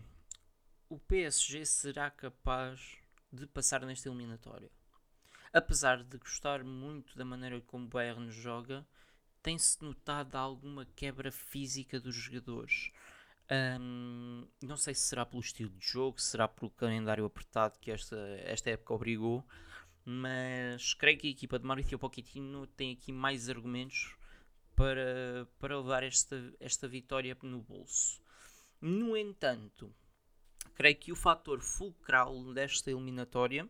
o 0.90 0.98
PSG 1.00 1.66
será 1.66 2.10
capaz 2.10 2.98
de 3.32 3.46
passar 3.46 3.86
nesta 3.86 4.10
eliminatória. 4.10 4.72
Apesar 5.54 6.04
de 6.04 6.18
gostar 6.18 6.64
muito 6.64 7.18
da 7.18 7.24
maneira 7.24 7.62
como 7.62 7.86
o 7.86 7.88
Bayern 7.88 8.30
joga, 8.32 8.86
tem-se 9.42 9.82
notado 9.82 10.36
alguma 10.36 10.86
quebra 10.86 11.32
física 11.32 12.00
dos 12.00 12.16
jogadores. 12.16 12.92
Um, 13.50 14.46
não 14.62 14.76
sei 14.76 14.94
se 14.94 15.02
será 15.02 15.26
pelo 15.26 15.42
estilo 15.42 15.70
de 15.70 15.86
jogo, 15.86 16.20
se 16.20 16.32
será 16.32 16.48
pelo 16.48 16.70
calendário 16.72 17.24
apertado 17.24 17.80
que 17.80 17.92
esta, 17.92 18.18
esta 18.44 18.72
época 18.72 18.94
obrigou, 18.94 19.46
mas 20.04 20.94
creio 20.94 21.18
que 21.18 21.28
a 21.28 21.32
equipa 21.32 21.58
de 21.58 21.66
Mauricio 21.66 21.98
Pochettino 21.98 22.68
tem 22.68 22.94
aqui 22.94 23.12
mais 23.12 23.50
argumentos 23.50 24.16
para, 24.76 25.48
para 25.60 25.78
levar 25.78 26.04
esta, 26.04 26.54
esta 26.60 26.88
vitória 26.88 27.38
no 27.42 27.62
bolso. 27.62 28.22
No 28.82 29.16
entanto, 29.16 29.94
creio 30.76 30.96
que 30.98 31.12
o 31.12 31.16
fator 31.16 31.62
fulcral 31.62 32.54
desta 32.54 32.92
eliminatória 32.92 33.68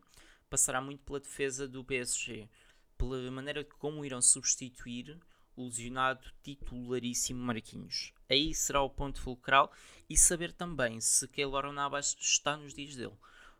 passará 0.50 0.82
muito 0.82 1.04
pela 1.04 1.20
defesa 1.20 1.68
do 1.68 1.84
PSG, 1.84 2.50
pela 2.98 3.32
maneira 3.32 3.64
como 3.64 4.04
irão 4.04 4.22
substituir 4.22 5.20
o 5.58 5.66
lesionado 5.66 6.26
titularíssimo 6.42 7.44
Marquinhos. 7.44 8.14
Aí 8.30 8.54
será 8.54 8.82
o 8.82 8.90
ponto 8.90 9.20
fulcral 9.20 9.72
e 10.10 10.16
saber 10.16 10.54
também 10.54 11.02
se 11.02 11.28
Keylor 11.28 11.74
Navas 11.74 12.16
está 12.20 12.56
nos 12.56 12.74
dias 12.74 12.96
dele 12.96 13.16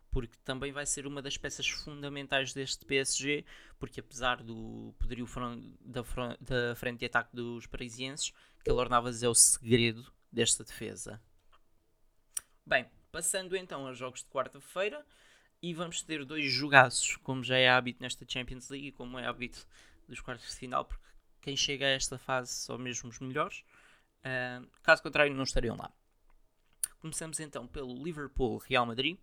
porque 0.10 0.36
também 0.44 0.72
vai 0.72 0.86
ser 0.86 1.06
uma 1.06 1.22
das 1.22 1.38
peças 1.38 1.68
fundamentais 1.68 2.54
deste 2.54 2.86
PSG, 2.86 3.46
porque 3.78 4.00
apesar 4.00 4.42
do 4.42 4.92
poderio 4.98 5.28
da, 5.82 6.02
da 6.40 6.76
frente 6.76 7.00
de 7.00 7.06
ataque 7.06 7.36
dos 7.36 7.68
parisienses, 7.68 8.34
Keylor 8.64 8.90
Navas 8.90 9.22
é 9.22 9.30
o 9.30 9.36
segredo 9.36 10.12
desta 10.32 10.64
defesa. 10.64 11.22
Bem, 12.66 12.86
passando 13.12 13.56
então 13.56 13.86
aos 13.86 13.98
jogos 13.98 14.22
de 14.22 14.30
quarta-feira, 14.30 15.06
e 15.62 15.74
vamos 15.74 16.02
ter 16.02 16.24
dois 16.26 16.52
jogaços, 16.52 17.16
como 17.18 17.44
já 17.44 17.58
é 17.58 17.70
hábito 17.70 18.02
nesta 18.02 18.26
Champions 18.28 18.70
League 18.70 18.88
e 18.88 18.92
como 18.92 19.18
é 19.18 19.26
hábito 19.26 19.68
dos 20.08 20.22
quartos 20.22 20.50
de 20.50 20.56
final, 20.56 20.86
porque 20.86 21.04
quem 21.48 21.56
chega 21.56 21.86
a 21.86 21.92
esta 21.92 22.18
fase 22.18 22.52
são 22.52 22.78
mesmo 22.78 23.10
os 23.10 23.20
melhores. 23.20 23.64
Uh, 24.20 24.68
caso 24.84 25.02
contrário, 25.02 25.34
não 25.34 25.46
estariam 25.46 25.78
lá. 25.78 25.90
Começamos 27.00 27.40
então 27.40 27.66
pelo 27.66 28.04
Liverpool-Real 28.04 28.86
Madrid 28.86 29.18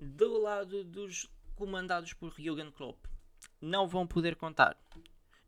do 0.00 0.40
lado 0.40 0.84
dos 0.84 1.28
comandados 1.56 2.12
por 2.12 2.32
Jurgen 2.38 2.70
Klopp, 2.70 3.04
não 3.60 3.88
vão 3.88 4.06
poder 4.06 4.36
contar 4.36 4.80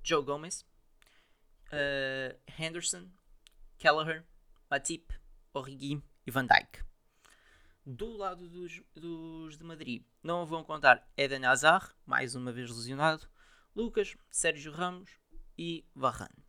Joe 0.02 0.24
Gomez, 0.24 0.66
uh, 1.68 2.36
Henderson, 2.58 3.08
Kelleher, 3.78 4.26
Matip, 4.68 5.14
Origi 5.54 6.02
e 6.26 6.30
Van 6.32 6.44
Dijk. 6.44 6.84
Do 7.86 8.16
lado 8.16 8.48
dos, 8.48 8.82
dos 8.96 9.56
de 9.56 9.62
Madrid, 9.62 10.04
não 10.24 10.44
vão 10.44 10.64
contar 10.64 11.08
Eden 11.16 11.46
Hazard, 11.46 11.94
mais 12.04 12.34
uma 12.34 12.50
vez 12.50 12.68
lesionado, 12.68 13.28
Lucas, 13.76 14.16
Sérgio 14.28 14.72
Ramos 14.72 15.20
e 15.60 15.84
Varane. 15.94 16.42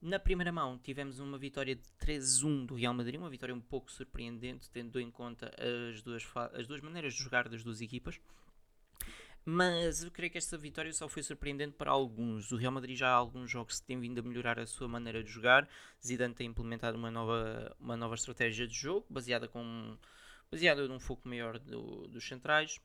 Na 0.00 0.18
primeira 0.18 0.50
mão 0.50 0.78
tivemos 0.78 1.18
uma 1.18 1.36
vitória 1.36 1.76
de 1.76 1.82
3-1 2.00 2.64
do 2.64 2.74
Real 2.74 2.94
Madrid, 2.94 3.20
uma 3.20 3.28
vitória 3.28 3.54
um 3.54 3.60
pouco 3.60 3.92
surpreendente, 3.92 4.70
tendo 4.70 4.98
em 4.98 5.10
conta 5.10 5.52
as 5.58 6.00
duas, 6.00 6.26
as 6.54 6.66
duas 6.66 6.80
maneiras 6.80 7.12
de 7.12 7.22
jogar 7.22 7.50
das 7.50 7.62
duas 7.62 7.82
equipas. 7.82 8.18
Mas 9.44 10.02
eu 10.02 10.10
creio 10.10 10.32
que 10.32 10.38
esta 10.38 10.56
vitória 10.56 10.90
só 10.94 11.06
foi 11.06 11.22
surpreendente 11.22 11.74
para 11.74 11.90
alguns. 11.90 12.50
O 12.50 12.56
Real 12.56 12.72
Madrid 12.72 12.96
já 12.96 13.08
há 13.08 13.14
alguns 13.14 13.50
jogos 13.50 13.78
que 13.78 13.86
tem 13.86 14.00
vindo 14.00 14.20
a 14.20 14.22
melhorar 14.22 14.58
a 14.58 14.66
sua 14.66 14.88
maneira 14.88 15.22
de 15.22 15.30
jogar. 15.30 15.68
Zidane 16.02 16.34
tem 16.34 16.48
implementado 16.48 16.96
uma 16.96 17.10
nova, 17.10 17.76
uma 17.78 17.96
nova 17.96 18.14
estratégia 18.14 18.66
de 18.66 18.74
jogo, 18.74 19.06
baseada, 19.10 19.48
com, 19.48 19.98
baseada 20.50 20.88
num 20.88 20.98
foco 20.98 21.28
maior 21.28 21.58
do, 21.58 22.08
dos 22.08 22.26
centrais. 22.26 22.80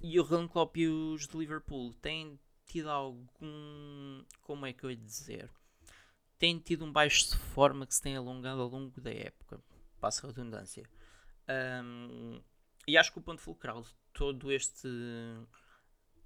E 0.00 0.18
o 0.18 0.22
Real 0.24 0.48
Klopp 0.48 0.76
e 0.76 0.88
os 0.88 1.26
de 1.26 1.36
Liverpool 1.36 1.92
têm 1.94 2.38
tido 2.68 2.90
algum. 2.90 4.24
Como 4.42 4.66
é 4.66 4.72
que 4.72 4.84
eu 4.84 4.90
ia 4.90 4.96
dizer? 4.96 5.50
Tem 6.38 6.58
tido 6.58 6.84
um 6.84 6.92
baixo 6.92 7.30
de 7.30 7.36
forma 7.36 7.86
que 7.86 7.94
se 7.94 8.02
tem 8.02 8.16
alongado 8.16 8.60
ao 8.60 8.68
longo 8.68 9.00
da 9.00 9.12
época. 9.12 9.60
Passa 10.00 10.26
a 10.26 10.30
redundância. 10.30 10.88
Um, 11.84 12.40
e 12.86 12.96
acho 12.96 13.12
que 13.12 13.18
o 13.18 13.22
ponto 13.22 13.40
fulcral 13.40 13.82
de 13.82 13.90
todo 14.12 14.52
este 14.52 14.88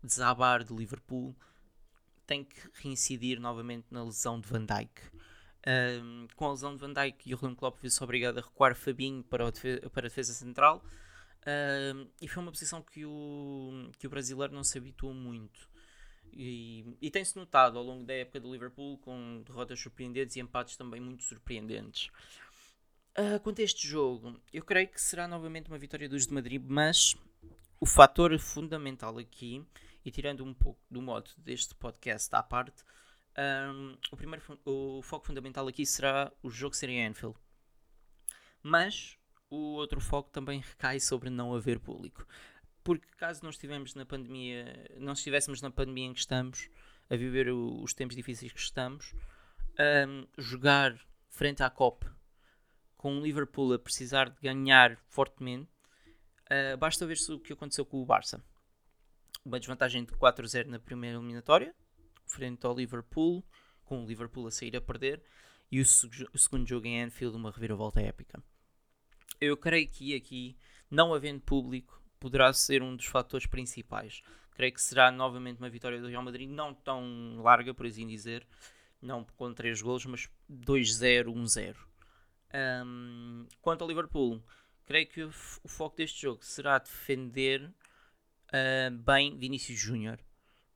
desabar 0.02 0.64
de 0.64 0.74
Liverpool 0.74 1.34
tem 2.26 2.44
que 2.44 2.68
reincidir 2.74 3.40
novamente 3.40 3.86
na 3.90 4.04
lesão 4.04 4.40
de 4.40 4.48
Van 4.48 4.64
Dijk. 4.64 5.02
Um, 5.64 6.26
com 6.34 6.46
a 6.46 6.50
lesão 6.50 6.74
de 6.74 6.80
Van 6.80 6.92
Dijk, 6.92 7.28
Jurgen 7.28 7.54
Klopp 7.54 7.80
viu-se 7.80 8.02
obrigado 8.02 8.38
a 8.38 8.42
recuar 8.42 8.74
Fabinho 8.74 9.22
para, 9.22 9.50
defesa, 9.50 9.90
para 9.90 10.06
a 10.06 10.08
defesa 10.08 10.32
central. 10.34 10.84
Um, 11.46 12.08
e 12.20 12.28
foi 12.28 12.42
uma 12.42 12.52
posição 12.52 12.82
que 12.82 13.04
o, 13.04 13.90
que 13.98 14.06
o 14.06 14.10
brasileiro 14.10 14.54
não 14.54 14.62
se 14.62 14.78
habituou 14.78 15.14
muito. 15.14 15.68
E, 16.32 17.10
tem-se 17.10 17.36
notado 17.36 17.78
ao 17.78 17.84
longo 17.84 18.04
da 18.04 18.14
época 18.14 18.40
do 18.40 18.50
Liverpool 18.50 18.98
com 18.98 19.42
derrotas 19.44 19.78
surpreendentes 19.78 20.36
e 20.36 20.40
empates 20.40 20.76
também 20.76 21.00
muito 21.00 21.22
surpreendentes. 21.22 22.10
Uh, 23.18 23.38
quanto 23.40 23.60
a 23.60 23.64
este 23.64 23.86
jogo, 23.86 24.40
eu 24.52 24.64
creio 24.64 24.88
que 24.88 25.00
será 25.00 25.28
novamente 25.28 25.68
uma 25.68 25.78
vitória 25.78 26.08
dos 26.08 26.26
de 26.26 26.32
Madrid, 26.32 26.62
mas 26.66 27.14
o 27.78 27.84
fator 27.84 28.38
fundamental 28.38 29.18
aqui, 29.18 29.62
e 30.04 30.10
tirando 30.10 30.42
um 30.44 30.54
pouco 30.54 30.80
do 30.90 31.02
modo 31.02 31.30
deste 31.36 31.74
podcast 31.74 32.34
à 32.34 32.42
parte, 32.42 32.82
um, 33.36 33.96
o, 34.10 34.16
primeiro, 34.16 34.42
o 34.64 35.02
foco 35.02 35.26
fundamental 35.26 35.66
aqui 35.68 35.84
será 35.84 36.32
o 36.42 36.50
jogo 36.50 36.74
ser 36.74 36.88
em 36.88 37.06
Anfield. 37.06 37.36
Mas 38.62 39.18
o 39.50 39.74
outro 39.74 40.00
foco 40.00 40.30
também 40.30 40.60
recai 40.60 40.98
sobre 40.98 41.28
não 41.28 41.54
haver 41.54 41.78
público 41.78 42.26
porque 42.84 43.06
caso 43.16 43.42
não 43.42 43.50
estivemos 43.50 43.94
na 43.94 44.04
pandemia, 44.04 44.88
não 44.98 45.12
estivéssemos 45.12 45.60
na 45.62 45.70
pandemia 45.70 46.06
em 46.06 46.12
que 46.12 46.20
estamos, 46.20 46.68
a 47.08 47.16
viver 47.16 47.48
o, 47.48 47.82
os 47.82 47.94
tempos 47.94 48.16
difíceis 48.16 48.52
que 48.52 48.60
estamos, 48.60 49.14
um, 50.08 50.26
jogar 50.38 50.98
frente 51.28 51.62
à 51.62 51.70
COP 51.70 52.06
com 52.96 53.18
o 53.18 53.22
Liverpool 53.22 53.72
a 53.72 53.78
precisar 53.78 54.30
de 54.30 54.40
ganhar 54.40 54.96
fortemente, 55.08 55.70
uh, 56.46 56.76
basta 56.76 57.06
ver 57.06 57.18
o 57.30 57.40
que 57.40 57.52
aconteceu 57.52 57.84
com 57.84 58.00
o 58.00 58.06
Barça. 58.06 58.42
Uma 59.44 59.58
desvantagem 59.58 60.04
de 60.04 60.12
4-0 60.12 60.66
na 60.66 60.78
primeira 60.78 61.18
eliminatória, 61.18 61.74
frente 62.26 62.64
ao 62.64 62.74
Liverpool, 62.74 63.44
com 63.84 64.04
o 64.04 64.06
Liverpool 64.06 64.46
a 64.46 64.50
sair 64.50 64.76
a 64.76 64.80
perder, 64.80 65.22
e 65.70 65.80
o, 65.80 65.82
o 65.82 66.38
segundo 66.38 66.68
jogo 66.68 66.86
em 66.86 67.02
Anfield, 67.02 67.36
uma 67.36 67.50
reviravolta 67.50 68.00
épica. 68.00 68.42
Eu 69.40 69.56
creio 69.56 69.88
que 69.88 70.14
aqui, 70.14 70.56
não 70.88 71.12
havendo 71.12 71.40
público, 71.40 72.01
poderá 72.22 72.52
ser 72.52 72.84
um 72.84 72.94
dos 72.94 73.06
fatores 73.06 73.46
principais. 73.46 74.22
Creio 74.54 74.72
que 74.72 74.80
será 74.80 75.10
novamente 75.10 75.58
uma 75.58 75.68
vitória 75.68 76.00
do 76.00 76.06
Real 76.06 76.22
Madrid, 76.22 76.48
não 76.48 76.72
tão 76.72 77.42
larga, 77.42 77.74
por 77.74 77.84
assim 77.84 78.06
dizer, 78.06 78.46
não 79.00 79.24
com 79.36 79.52
3 79.52 79.82
golos, 79.82 80.06
mas 80.06 80.28
2-0, 80.48 81.24
1-0. 81.24 81.76
Um, 82.86 83.48
quanto 83.60 83.82
ao 83.82 83.88
Liverpool, 83.88 84.40
creio 84.84 85.08
que 85.08 85.22
o, 85.24 85.32
foco 85.32 85.96
deste 85.96 86.22
jogo 86.22 86.44
será 86.44 86.78
defender 86.78 87.64
uh, 87.64 88.96
bem 89.04 89.36
Vinícius 89.36 89.80
Júnior, 89.80 90.20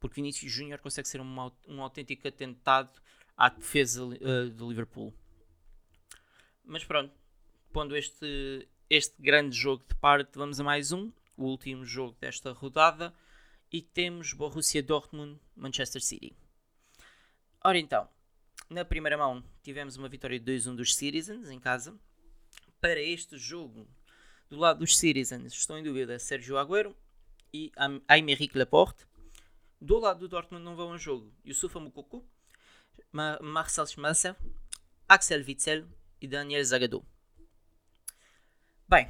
porque 0.01 0.17
Vinícius 0.17 0.51
Júnior 0.51 0.81
consegue 0.81 1.07
ser 1.07 1.21
um, 1.21 1.53
um 1.69 1.81
autêntico 1.81 2.27
atentado 2.27 3.01
à 3.37 3.49
defesa 3.49 4.05
uh, 4.05 4.51
do 4.51 4.69
Liverpool. 4.69 5.15
Mas 6.65 6.83
pronto, 6.83 7.15
pondo 7.73 7.97
este, 7.97 8.69
este 8.91 9.23
grande 9.23 9.55
jogo 9.57 9.85
de 9.89 9.95
parte, 9.95 10.37
vamos 10.37 10.59
a 10.59 10.65
mais 10.65 10.91
um 10.91 11.13
o 11.37 11.45
último 11.45 11.85
jogo 11.85 12.17
desta 12.21 12.53
rodada, 12.53 13.15
e 13.73 13.83
temos 13.83 14.33
Borussia 14.33 14.83
Dortmund, 14.83 15.41
Manchester 15.55 16.03
City. 16.03 16.37
Ora 17.63 17.79
então, 17.79 18.09
na 18.71 18.85
primeira 18.85 19.19
mão 19.19 19.45
tivemos 19.63 19.97
uma 19.97 20.09
vitória 20.09 20.39
de 20.39 20.53
2-1 20.53 20.77
dos 20.77 20.95
Citizens 20.95 21.51
em 21.51 21.59
casa. 21.59 21.99
Para 22.81 23.01
este 23.01 23.37
jogo, 23.37 23.89
do 24.49 24.57
lado 24.57 24.79
dos 24.79 24.97
Citizens, 24.97 25.53
estou 25.53 25.77
em 25.77 25.83
dúvida 25.83 26.19
Sérgio 26.19 26.57
Agüero 26.57 26.97
e 27.53 27.73
Aymeric 28.07 28.57
Laporte. 28.57 29.05
Do 29.81 29.99
lado 29.99 30.21
do 30.21 30.29
Dortmund 30.29 30.65
não 30.65 30.77
vão 30.77 30.93
a 30.93 30.97
jogo 30.97 31.35
Yusufa 31.45 31.81
Mukoko, 31.81 32.25
Marcel 33.43 33.87
Schmelzer, 33.87 34.37
Axel 35.09 35.41
Witzel 35.41 35.87
e 36.21 36.29
Daniel 36.29 36.65
Zagadou. 36.65 37.05
Bem, 38.89 39.09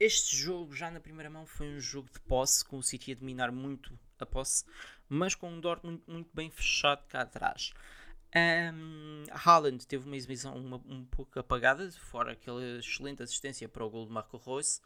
este 0.00 0.36
jogo, 0.36 0.74
já 0.74 0.90
na 0.90 1.00
primeira 1.00 1.28
mão, 1.28 1.44
foi 1.44 1.68
um 1.68 1.80
jogo 1.80 2.08
de 2.12 2.20
posse, 2.20 2.64
com 2.64 2.78
o 2.78 2.82
City 2.82 3.12
a 3.12 3.14
dominar 3.16 3.50
muito 3.50 3.98
a 4.18 4.26
posse, 4.26 4.64
mas 5.08 5.34
com 5.34 5.50
um 5.50 5.60
Dortmund 5.60 6.02
muito, 6.06 6.30
bem 6.32 6.50
fechado 6.50 7.04
cá 7.08 7.22
atrás. 7.22 7.72
Um, 8.74 9.24
Haaland 9.32 9.86
teve 9.86 10.06
uma 10.06 10.16
exibição 10.16 10.54
uma, 10.54 10.76
um 10.86 11.04
pouco 11.04 11.38
apagada, 11.38 11.90
fora 11.92 12.32
aquela 12.32 12.62
excelente 12.78 13.22
assistência 13.22 13.68
para 13.68 13.84
o 13.84 13.90
gol 13.90 14.06
de 14.06 14.12
Marco 14.12 14.36
Reus. 14.36 14.80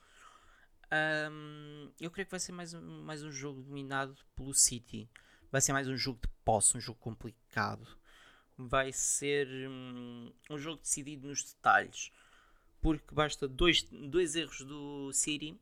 Um, 1.31 1.91
eu 2.01 2.11
creio 2.11 2.27
que 2.27 2.31
vai 2.31 2.41
ser 2.41 2.53
mais, 2.53 2.73
mais 2.73 3.23
um 3.23 3.33
jogo 3.33 3.63
dominado 3.63 4.17
pelo 4.37 4.55
City. 4.55 5.11
Vai 5.51 5.61
ser 5.61 5.73
mais 5.73 5.89
um 5.89 5.97
jogo 5.97 6.21
de 6.23 6.29
posse, 6.45 6.77
um 6.77 6.81
jogo 6.81 6.99
complicado. 7.01 7.87
Vai 8.57 8.93
ser 8.93 9.49
um, 9.69 10.33
um 10.49 10.59
jogo 10.59 10.81
decidido 10.81 11.29
nos 11.29 11.43
detalhes 11.43 12.11
porque 12.83 13.15
basta 13.15 13.49
dois, 13.49 13.85
dois 13.85 14.35
erros 14.35 14.61
do 14.63 15.13
City 15.13 15.59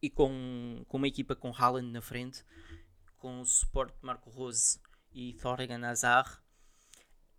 e 0.00 0.08
com, 0.08 0.84
com 0.86 0.96
uma 0.96 1.08
equipa 1.08 1.34
com 1.34 1.52
Haaland 1.52 1.90
na 1.90 2.00
frente, 2.00 2.44
com 3.18 3.40
o 3.40 3.44
suporte 3.44 3.98
de 3.98 4.06
Marco 4.06 4.30
Rose 4.30 4.78
e 5.12 5.34
Thorgan 5.34 5.84
Hazard, 5.84 6.38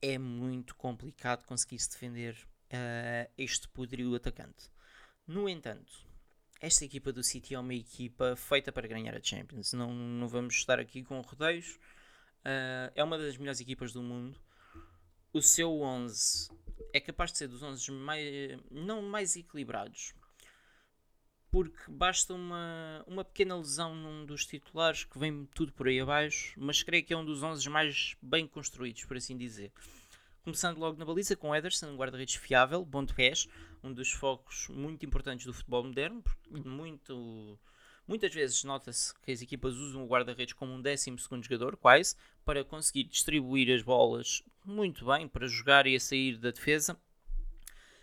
é 0.02 0.18
muito 0.18 0.76
complicado 0.76 1.46
conseguir 1.46 1.80
se 1.80 1.90
defender 1.90 2.36
uh, 2.66 3.32
este 3.38 3.70
poderio 3.70 4.14
atacante. 4.14 4.70
No 5.26 5.48
entanto, 5.48 5.94
esta 6.60 6.84
equipa 6.84 7.14
do 7.14 7.24
City 7.24 7.56
é 7.56 7.60
uma 7.60 7.74
equipa 7.74 8.36
feita 8.36 8.70
para 8.70 8.88
ganhar 8.88 9.16
a 9.16 9.24
Champions. 9.24 9.72
Não, 9.72 9.94
não 9.94 10.28
vamos 10.28 10.56
estar 10.56 10.78
aqui 10.78 11.04
com 11.04 11.22
rodeios. 11.22 11.80
Uh, 12.42 12.92
é 12.96 13.04
uma 13.04 13.18
das 13.18 13.38
melhores 13.38 13.62
equipas 13.62 13.94
do 13.94 14.04
mundo. 14.04 14.38
o 15.32 15.42
seu 15.42 15.82
11 15.82 16.50
é 16.94 17.00
capaz 17.00 17.32
de 17.32 17.38
ser 17.38 17.48
dos 17.48 17.62
11 17.62 17.92
mais, 17.92 18.60
não 18.70 19.02
mais 19.02 19.36
equilibrados, 19.36 20.14
porque 21.52 21.80
basta 21.90 22.34
uma, 22.34 23.04
uma 23.08 23.26
pequena 23.26 23.56
lesão 23.56 23.96
num 23.96 24.26
dos 24.26 24.46
titulares 24.46 25.04
que 25.04 25.18
vem 25.18 25.46
tudo 25.54 25.72
por 25.74 25.88
aí 25.88 26.00
abaixo, 26.00 26.54
mas 26.58 26.84
creio 26.84 27.04
que 27.04 27.14
é 27.14 27.18
um 27.18 27.26
dos 27.26 27.42
11 27.42 27.68
mais 27.70 28.16
bem 28.22 28.48
construídos, 28.48 29.04
por 29.06 29.18
assim 29.18 29.38
dizer. 29.38 29.72
Começando 30.44 30.78
logo 30.78 30.98
na 30.98 31.06
baliza 31.06 31.36
com 31.36 31.56
Ederson, 31.56 31.88
um 31.88 31.98
guarda-redes 31.98 32.36
fiável, 32.36 32.86
bom 32.86 33.04
de 33.04 33.14
pés, 33.14 33.48
um 33.84 33.92
dos 33.92 34.12
focos 34.12 34.68
muito 34.70 35.06
importantes 35.06 35.46
do 35.46 35.54
futebol 35.54 35.84
moderno, 35.84 36.24
muito, 36.50 37.60
muitas 38.10 38.34
vezes 38.34 38.64
nota-se 38.64 39.14
que 39.22 39.32
as 39.32 39.40
equipas 39.40 39.76
usam 39.76 40.04
o 40.04 40.08
guarda-redes 40.08 40.54
como 40.54 40.74
um 40.74 40.82
12 40.82 41.16
jogador, 41.44 41.78
quase, 41.78 42.16
para 42.44 42.66
conseguir 42.66 43.04
distribuir 43.04 43.72
as 43.74 43.84
bolas 43.84 44.44
muito 44.66 45.06
bem, 45.06 45.28
para 45.28 45.48
jogar 45.48 45.86
e 45.86 45.96
a 45.96 46.00
sair 46.00 46.36
da 46.38 46.50
defesa. 46.50 47.00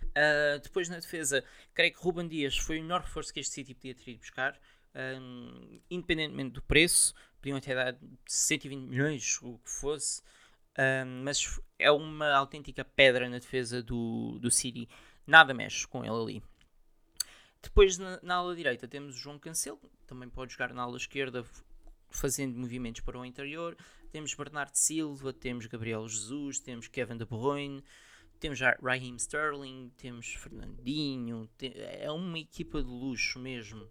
Uh, 0.01 0.61
depois 0.63 0.89
na 0.89 1.01
defesa, 1.01 1.45
creio 1.75 1.93
que 1.93 1.99
Ruben 1.99 2.29
Dias 2.29 2.57
foi 2.57 2.79
o 2.79 2.83
melhor 2.83 3.01
reforço 3.03 3.35
que 3.35 3.41
este 3.41 3.53
City 3.53 3.75
podia 3.75 3.95
ter 3.97 4.13
ido 4.13 4.21
buscar, 4.21 4.59
um, 4.95 5.81
independentemente 5.91 6.53
do 6.53 6.63
preço, 6.63 7.13
podiam 7.41 7.59
até 7.59 7.75
dar 7.75 7.99
120 8.27 8.89
milhões, 8.89 9.39
o 9.43 9.59
que 9.59 9.69
fosse, 9.69 10.23
um, 10.79 11.25
mas 11.25 11.61
é 11.81 11.91
uma 11.91 12.33
autêntica 12.33 12.85
pedra 12.85 13.29
na 13.29 13.41
defesa 13.41 13.83
do, 13.83 14.39
do 14.39 14.53
City, 14.53 14.89
nada 15.27 15.53
mexe 15.53 15.85
com 15.87 16.05
ele 16.05 16.15
ali. 16.15 16.43
Depois 17.61 17.99
na, 17.99 18.21
na 18.23 18.37
ala 18.37 18.55
direita 18.55 18.87
temos 18.87 19.17
o 19.17 19.19
João 19.19 19.39
Cancelo, 19.39 19.81
também 20.07 20.29
pode 20.29 20.53
jogar 20.53 20.73
na 20.73 20.83
ala 20.83 20.97
esquerda 20.97 21.45
fazendo 22.11 22.59
movimentos 22.59 23.01
para 23.03 23.19
o 23.19 23.25
interior. 23.25 23.77
Temos 24.11 24.35
Bernardo 24.35 24.75
Silva, 24.75 25.33
temos 25.33 25.67
Gabriel 25.67 26.09
Jesus, 26.09 26.59
temos 26.61 26.89
Kevin 26.89 27.17
De 27.17 27.25
Bruyne, 27.25 27.83
temos 28.39 28.61
Raheem 28.83 29.17
Sterling, 29.17 29.93
temos 29.97 30.35
Fernandinho. 30.35 31.49
Tem, 31.57 31.73
é 31.77 32.11
uma 32.11 32.39
equipa 32.39 32.83
de 32.83 32.89
luxo 32.89 33.39
mesmo. 33.39 33.89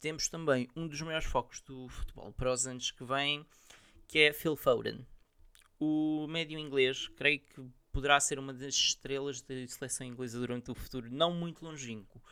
Temos 0.00 0.28
também 0.28 0.68
um 0.76 0.86
dos 0.86 1.00
maiores 1.00 1.26
focos 1.26 1.60
do 1.60 1.88
futebol 1.88 2.32
para 2.32 2.52
os 2.52 2.66
anos 2.66 2.90
que 2.90 3.04
vêm, 3.04 3.46
que 4.06 4.18
é 4.20 4.32
Phil 4.32 4.56
Foden. 4.56 5.06
O 5.78 6.26
médio 6.28 6.58
inglês, 6.58 7.08
creio 7.08 7.40
que 7.40 7.62
poderá 7.90 8.20
ser 8.20 8.38
uma 8.38 8.52
das 8.52 8.74
estrelas 8.74 9.40
da 9.40 9.54
seleção 9.66 10.06
inglesa 10.06 10.38
durante 10.38 10.70
o 10.70 10.74
futuro, 10.74 11.10
não 11.10 11.32
muito 11.32 11.64
longínquo, 11.64 12.22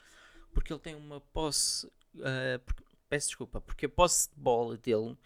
porque 0.53 0.73
ele 0.73 0.81
tem 0.81 0.95
uma 0.95 1.21
posse. 1.21 1.87
Uh, 2.15 2.84
peço 3.15 3.29
desculpa, 3.29 3.61
porque 3.61 3.87
a 3.87 3.89
posse 3.89 4.29
de 4.29 4.41
bola 4.41 4.77
dele 4.77 5.17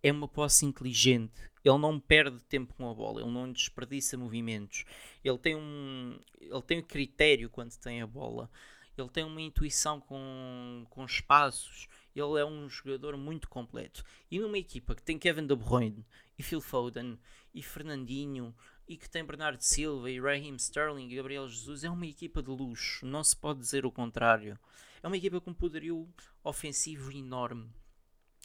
é 0.00 0.12
uma 0.12 0.28
posse 0.28 0.64
inteligente. 0.64 1.50
Ele 1.64 1.76
não 1.76 1.98
perde 1.98 2.38
tempo 2.44 2.72
com 2.74 2.88
a 2.88 2.94
bola, 2.94 3.20
ele 3.20 3.30
não 3.32 3.50
desperdiça 3.50 4.16
movimentos. 4.16 4.84
Ele 5.24 5.38
tem 5.38 5.56
um, 5.56 6.20
ele 6.40 6.62
tem 6.62 6.78
um 6.78 6.82
critério 6.82 7.50
quando 7.50 7.76
tem 7.76 8.00
a 8.00 8.06
bola. 8.06 8.48
Ele 8.96 9.08
tem 9.08 9.24
uma 9.24 9.40
intuição 9.40 10.00
com, 10.00 10.86
com 10.88 11.04
espaços. 11.04 11.88
Ele 12.14 12.38
é 12.38 12.44
um 12.44 12.68
jogador 12.68 13.16
muito 13.16 13.48
completo. 13.48 14.04
E 14.30 14.38
numa 14.38 14.58
equipa 14.58 14.94
que 14.94 15.02
tem 15.02 15.18
Kevin 15.18 15.46
De 15.46 15.56
Bruyne 15.56 16.04
e 16.38 16.42
Phil 16.42 16.60
Foden 16.60 17.18
e 17.54 17.62
Fernandinho 17.62 18.54
e 18.86 18.96
que 18.96 19.08
tem 19.08 19.24
Bernardo 19.24 19.60
Silva 19.60 20.10
e 20.10 20.20
Raheem 20.20 20.54
Sterling 20.56 21.08
e 21.08 21.16
Gabriel 21.16 21.48
Jesus, 21.48 21.84
é 21.84 21.90
uma 21.90 22.06
equipa 22.06 22.42
de 22.42 22.50
luxo. 22.50 23.06
Não 23.06 23.22
se 23.24 23.36
pode 23.36 23.60
dizer 23.60 23.86
o 23.86 23.92
contrário. 23.92 24.58
É 25.02 25.06
uma 25.06 25.16
equipa 25.16 25.40
com 25.40 25.50
um 25.50 25.54
poderio 25.54 26.08
ofensivo 26.44 27.10
enorme. 27.10 27.70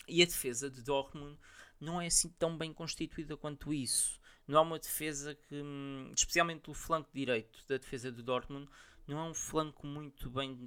E 0.06 0.22
a 0.22 0.26
defesa 0.26 0.70
de 0.70 0.82
Dortmund 0.82 1.38
não 1.80 2.00
é 2.00 2.06
assim 2.06 2.28
tão 2.38 2.56
bem 2.56 2.72
constituída 2.72 3.36
quanto 3.36 3.72
isso. 3.72 4.18
Não 4.46 4.58
é 4.58 4.62
uma 4.62 4.78
defesa 4.78 5.34
que, 5.34 5.54
hum, 5.54 6.10
especialmente 6.16 6.70
o 6.70 6.74
flanco 6.74 7.10
direito 7.12 7.62
da 7.68 7.76
defesa 7.76 8.10
de 8.10 8.22
Dortmund, 8.22 8.68
não 9.06 9.18
é 9.18 9.22
um 9.30 9.34
flanco 9.34 9.86
muito 9.86 10.30
bem, 10.30 10.58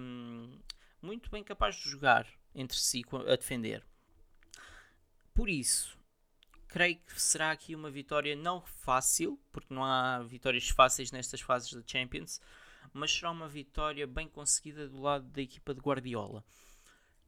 um, 0.00 0.58
muito 1.00 1.30
bem 1.30 1.42
capaz 1.42 1.76
de 1.76 1.88
jogar 1.88 2.26
entre 2.54 2.78
si 2.78 3.02
a 3.26 3.36
defender. 3.36 3.84
Por 5.34 5.48
isso, 5.48 5.98
creio 6.68 6.96
que 6.96 7.20
será 7.20 7.50
aqui 7.50 7.74
uma 7.74 7.90
vitória 7.90 8.36
não 8.36 8.60
fácil, 8.60 9.40
porque 9.52 9.72
não 9.72 9.84
há 9.84 10.22
vitórias 10.22 10.68
fáceis 10.68 11.10
nestas 11.10 11.40
fases 11.40 11.72
da 11.72 11.82
Champions, 11.86 12.40
mas 12.92 13.12
será 13.12 13.30
uma 13.30 13.48
vitória 13.48 14.06
bem 14.06 14.28
conseguida 14.28 14.88
do 14.88 15.00
lado 15.00 15.26
da 15.28 15.40
equipa 15.40 15.74
de 15.74 15.80
Guardiola. 15.80 16.44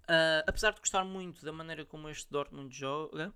Uh, 0.02 0.42
apesar 0.46 0.72
de 0.72 0.80
gostar 0.80 1.04
muito 1.04 1.44
da 1.44 1.52
maneira 1.52 1.84
como 1.84 2.08
este 2.08 2.28
Dortmund 2.30 2.74
joga, 2.74 3.32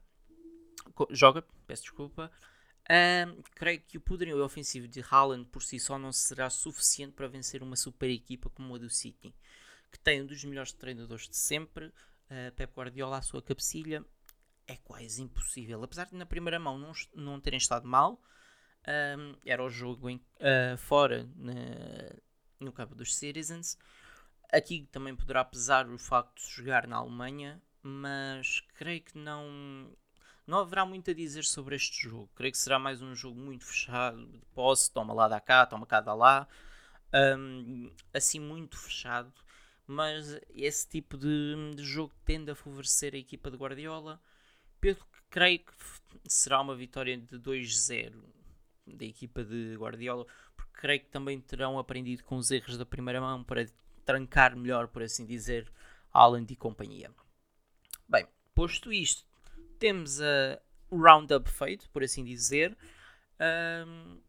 joga 1.10 1.42
peço 1.66 1.84
desculpa, 1.84 2.30
uh, 2.82 3.42
creio 3.54 3.80
que 3.80 3.96
o 3.96 4.00
poderio 4.00 4.42
ofensivo 4.44 4.88
de 4.88 5.00
Haaland 5.08 5.46
por 5.46 5.62
si 5.62 5.78
só 5.78 5.98
não 5.98 6.10
será 6.10 6.50
suficiente 6.50 7.12
para 7.12 7.28
vencer 7.28 7.62
uma 7.62 7.76
super 7.76 8.10
equipa 8.10 8.50
como 8.50 8.74
a 8.74 8.78
do 8.78 8.90
City, 8.90 9.32
que 9.94 10.00
tem 10.00 10.22
um 10.22 10.26
dos 10.26 10.44
melhores 10.44 10.72
treinadores 10.72 11.28
de 11.28 11.36
sempre, 11.36 11.86
uh, 11.86 12.52
Pep 12.56 12.72
Guardiola 12.74 13.18
à 13.18 13.22
sua 13.22 13.40
cabecilha, 13.40 14.04
é 14.66 14.76
quase 14.76 15.22
impossível. 15.22 15.82
Apesar 15.82 16.06
de 16.06 16.14
na 16.14 16.26
primeira 16.26 16.58
mão 16.58 16.78
não, 16.78 16.92
não 17.14 17.40
terem 17.40 17.58
estado 17.58 17.86
mal, 17.86 18.20
era 19.46 19.64
o 19.64 19.70
jogo 19.70 20.10
em, 20.10 20.20
fora 20.76 21.26
na, 21.36 21.54
no 22.60 22.70
campo 22.70 22.94
dos 22.94 23.14
Citizens 23.16 23.78
Aqui 24.54 24.88
também 24.92 25.16
poderá 25.16 25.44
pesar 25.44 25.88
o 25.88 25.98
facto 25.98 26.36
de 26.36 26.48
jogar 26.48 26.86
na 26.86 26.98
Alemanha, 26.98 27.60
mas 27.82 28.60
creio 28.76 29.02
que 29.02 29.18
não, 29.18 29.90
não 30.46 30.58
haverá 30.58 30.86
muito 30.86 31.10
a 31.10 31.14
dizer 31.14 31.42
sobre 31.42 31.74
este 31.74 32.08
jogo. 32.08 32.30
Creio 32.36 32.52
que 32.52 32.58
será 32.58 32.78
mais 32.78 33.02
um 33.02 33.16
jogo 33.16 33.36
muito 33.36 33.64
fechado, 33.64 34.24
de 34.24 34.46
posse, 34.54 34.92
toma 34.92 35.12
lá 35.12 35.26
da 35.26 35.40
cá, 35.40 35.66
toma 35.66 35.84
cá 35.84 36.00
da 36.00 36.14
lá, 36.14 36.46
um, 37.36 37.90
assim 38.12 38.38
muito 38.38 38.78
fechado. 38.78 39.32
Mas 39.86 40.40
esse 40.54 40.88
tipo 40.88 41.16
de, 41.18 41.74
de, 41.76 41.82
jogo 41.82 42.12
tende 42.24 42.50
a 42.50 42.54
favorecer 42.54 43.14
a 43.14 43.18
equipa 43.18 43.50
de 43.50 43.56
Guardiola, 43.56 44.20
pelo 44.80 44.96
que 44.96 45.22
creio 45.28 45.58
que 45.58 45.72
será 46.26 46.60
uma 46.60 46.74
vitória 46.74 47.16
de 47.16 47.38
2-0 47.38 48.14
da 48.86 49.04
equipa 49.04 49.44
de 49.44 49.74
Guardiola, 49.76 50.26
porque 50.56 50.72
creio 50.72 51.00
que 51.00 51.08
também 51.08 51.40
terão 51.40 51.78
aprendido 51.78 52.24
com 52.24 52.36
os 52.36 52.50
erros 52.50 52.78
da 52.78 52.86
primeira 52.86 53.20
mão 53.20 53.44
para 53.44 53.66
trancar 54.04 54.56
melhor, 54.56 54.88
por 54.88 55.02
assim 55.02 55.26
dizer, 55.26 55.70
Haaland 56.12 56.52
e 56.52 56.56
companhia. 56.56 57.10
Bem, 58.08 58.26
posto 58.54 58.92
isto, 58.92 59.26
temos 59.78 60.20
a 60.20 60.60
roundup 60.90 61.50
feito, 61.50 61.88
por 61.90 62.02
assim 62.02 62.24
dizer. 62.24 62.76
Um, 63.86 64.20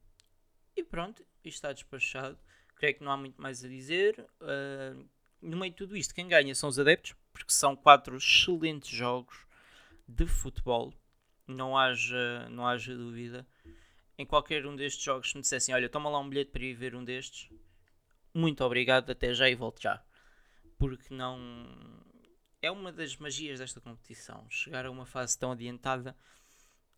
e 0.75 0.83
pronto, 0.83 1.25
isto 1.43 1.57
está 1.57 1.71
despachado. 1.71 2.37
Creio 2.75 2.95
que 2.95 3.03
não 3.03 3.11
há 3.11 3.17
muito 3.17 3.41
mais 3.41 3.63
a 3.63 3.67
dizer. 3.67 4.19
Uh, 4.41 5.07
no 5.45 5.57
meio 5.57 5.71
de 5.71 5.77
tudo 5.77 5.95
isto, 5.95 6.13
quem 6.13 6.27
ganha 6.27 6.53
são 6.55 6.69
os 6.69 6.79
adeptos, 6.79 7.15
porque 7.31 7.51
são 7.51 7.75
quatro 7.75 8.17
excelentes 8.17 8.89
jogos 8.89 9.45
de 10.07 10.25
futebol. 10.25 10.93
Não 11.47 11.77
haja, 11.77 12.49
não 12.49 12.65
haja 12.67 12.95
dúvida. 12.95 13.45
Em 14.17 14.25
qualquer 14.25 14.65
um 14.65 14.75
destes 14.75 15.03
jogos, 15.03 15.29
se 15.29 15.35
me 15.35 15.41
dissessem: 15.41 15.75
Olha, 15.75 15.89
toma 15.89 16.09
lá 16.09 16.19
um 16.19 16.27
bilhete 16.27 16.51
para 16.51 16.63
ir 16.63 16.73
ver 16.73 16.95
um 16.95 17.03
destes, 17.03 17.49
muito 18.35 18.65
obrigado, 18.65 19.09
até 19.11 19.33
já 19.33 19.49
e 19.49 19.55
volto 19.55 19.81
já. 19.81 20.03
Porque 20.77 21.13
não. 21.13 21.47
É 22.61 22.69
uma 22.69 22.91
das 22.91 23.15
magias 23.15 23.59
desta 23.59 23.79
competição. 23.79 24.45
Chegar 24.49 24.85
a 24.85 24.91
uma 24.91 25.05
fase 25.05 25.39
tão 25.39 25.53
adiantada 25.53 26.13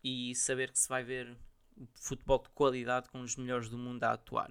e 0.02 0.34
saber 0.34 0.72
que 0.72 0.78
se 0.78 0.88
vai 0.88 1.04
ver 1.04 1.36
futebol 1.94 2.42
de 2.42 2.48
qualidade 2.50 3.08
com 3.10 3.20
os 3.20 3.36
melhores 3.36 3.68
do 3.68 3.78
mundo 3.78 4.02
a 4.02 4.12
atuar. 4.14 4.50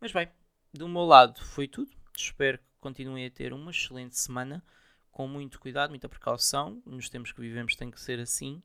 Mas 0.00 0.10
bem, 0.10 0.28
do 0.72 0.88
meu 0.88 1.04
lado 1.04 1.40
foi 1.44 1.68
tudo. 1.68 1.92
Espero 2.16 2.58
que 2.58 2.64
continuem 2.80 3.26
a 3.26 3.30
ter 3.30 3.52
uma 3.52 3.70
excelente 3.70 4.16
semana, 4.16 4.62
com 5.10 5.26
muito 5.26 5.58
cuidado, 5.58 5.90
muita 5.90 6.08
precaução. 6.08 6.80
Nos 6.86 7.08
tempos 7.08 7.32
que 7.32 7.40
vivemos 7.40 7.74
tem 7.74 7.90
que 7.90 8.00
ser 8.00 8.20
assim. 8.20 8.62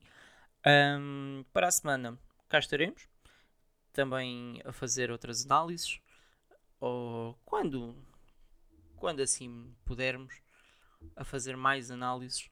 Um, 0.66 1.44
para 1.52 1.68
a 1.68 1.70
semana 1.70 2.18
cá 2.48 2.58
estaremos, 2.58 3.08
também 3.92 4.60
a 4.64 4.72
fazer 4.72 5.10
outras 5.10 5.44
análises 5.44 6.00
ou 6.78 7.38
quando, 7.44 7.94
quando 8.96 9.20
assim 9.20 9.74
pudermos, 9.84 10.40
a 11.16 11.24
fazer 11.24 11.56
mais 11.56 11.90
análises, 11.90 12.48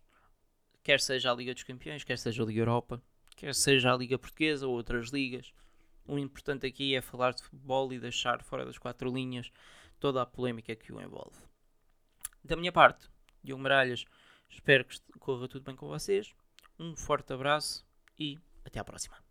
quer 0.82 1.00
seja 1.00 1.32
a 1.32 1.34
Liga 1.34 1.54
dos 1.54 1.62
Campeões, 1.62 2.04
quer 2.04 2.18
seja 2.18 2.42
a 2.42 2.46
Liga 2.46 2.60
Europa, 2.60 3.02
quer 3.36 3.54
seja 3.54 3.92
a 3.92 3.96
Liga 3.96 4.18
Portuguesa 4.18 4.66
ou 4.66 4.74
outras 4.74 5.10
ligas. 5.10 5.52
O 6.06 6.18
importante 6.18 6.66
aqui 6.66 6.94
é 6.94 7.02
falar 7.02 7.32
de 7.32 7.42
futebol 7.42 7.92
e 7.92 7.98
deixar 7.98 8.42
fora 8.42 8.64
das 8.64 8.78
quatro 8.78 9.12
linhas 9.12 9.50
toda 9.98 10.22
a 10.22 10.26
polémica 10.26 10.74
que 10.74 10.92
o 10.92 11.00
envolve. 11.00 11.36
Da 12.42 12.56
minha 12.56 12.72
parte, 12.72 13.08
Diogo 13.42 13.62
Maralhas, 13.62 14.04
espero 14.48 14.84
que 14.84 14.98
corra 15.18 15.48
tudo 15.48 15.64
bem 15.64 15.76
com 15.76 15.88
vocês. 15.88 16.34
Um 16.78 16.96
forte 16.96 17.32
abraço 17.32 17.86
e 18.18 18.38
até 18.64 18.78
à 18.78 18.84
próxima. 18.84 19.27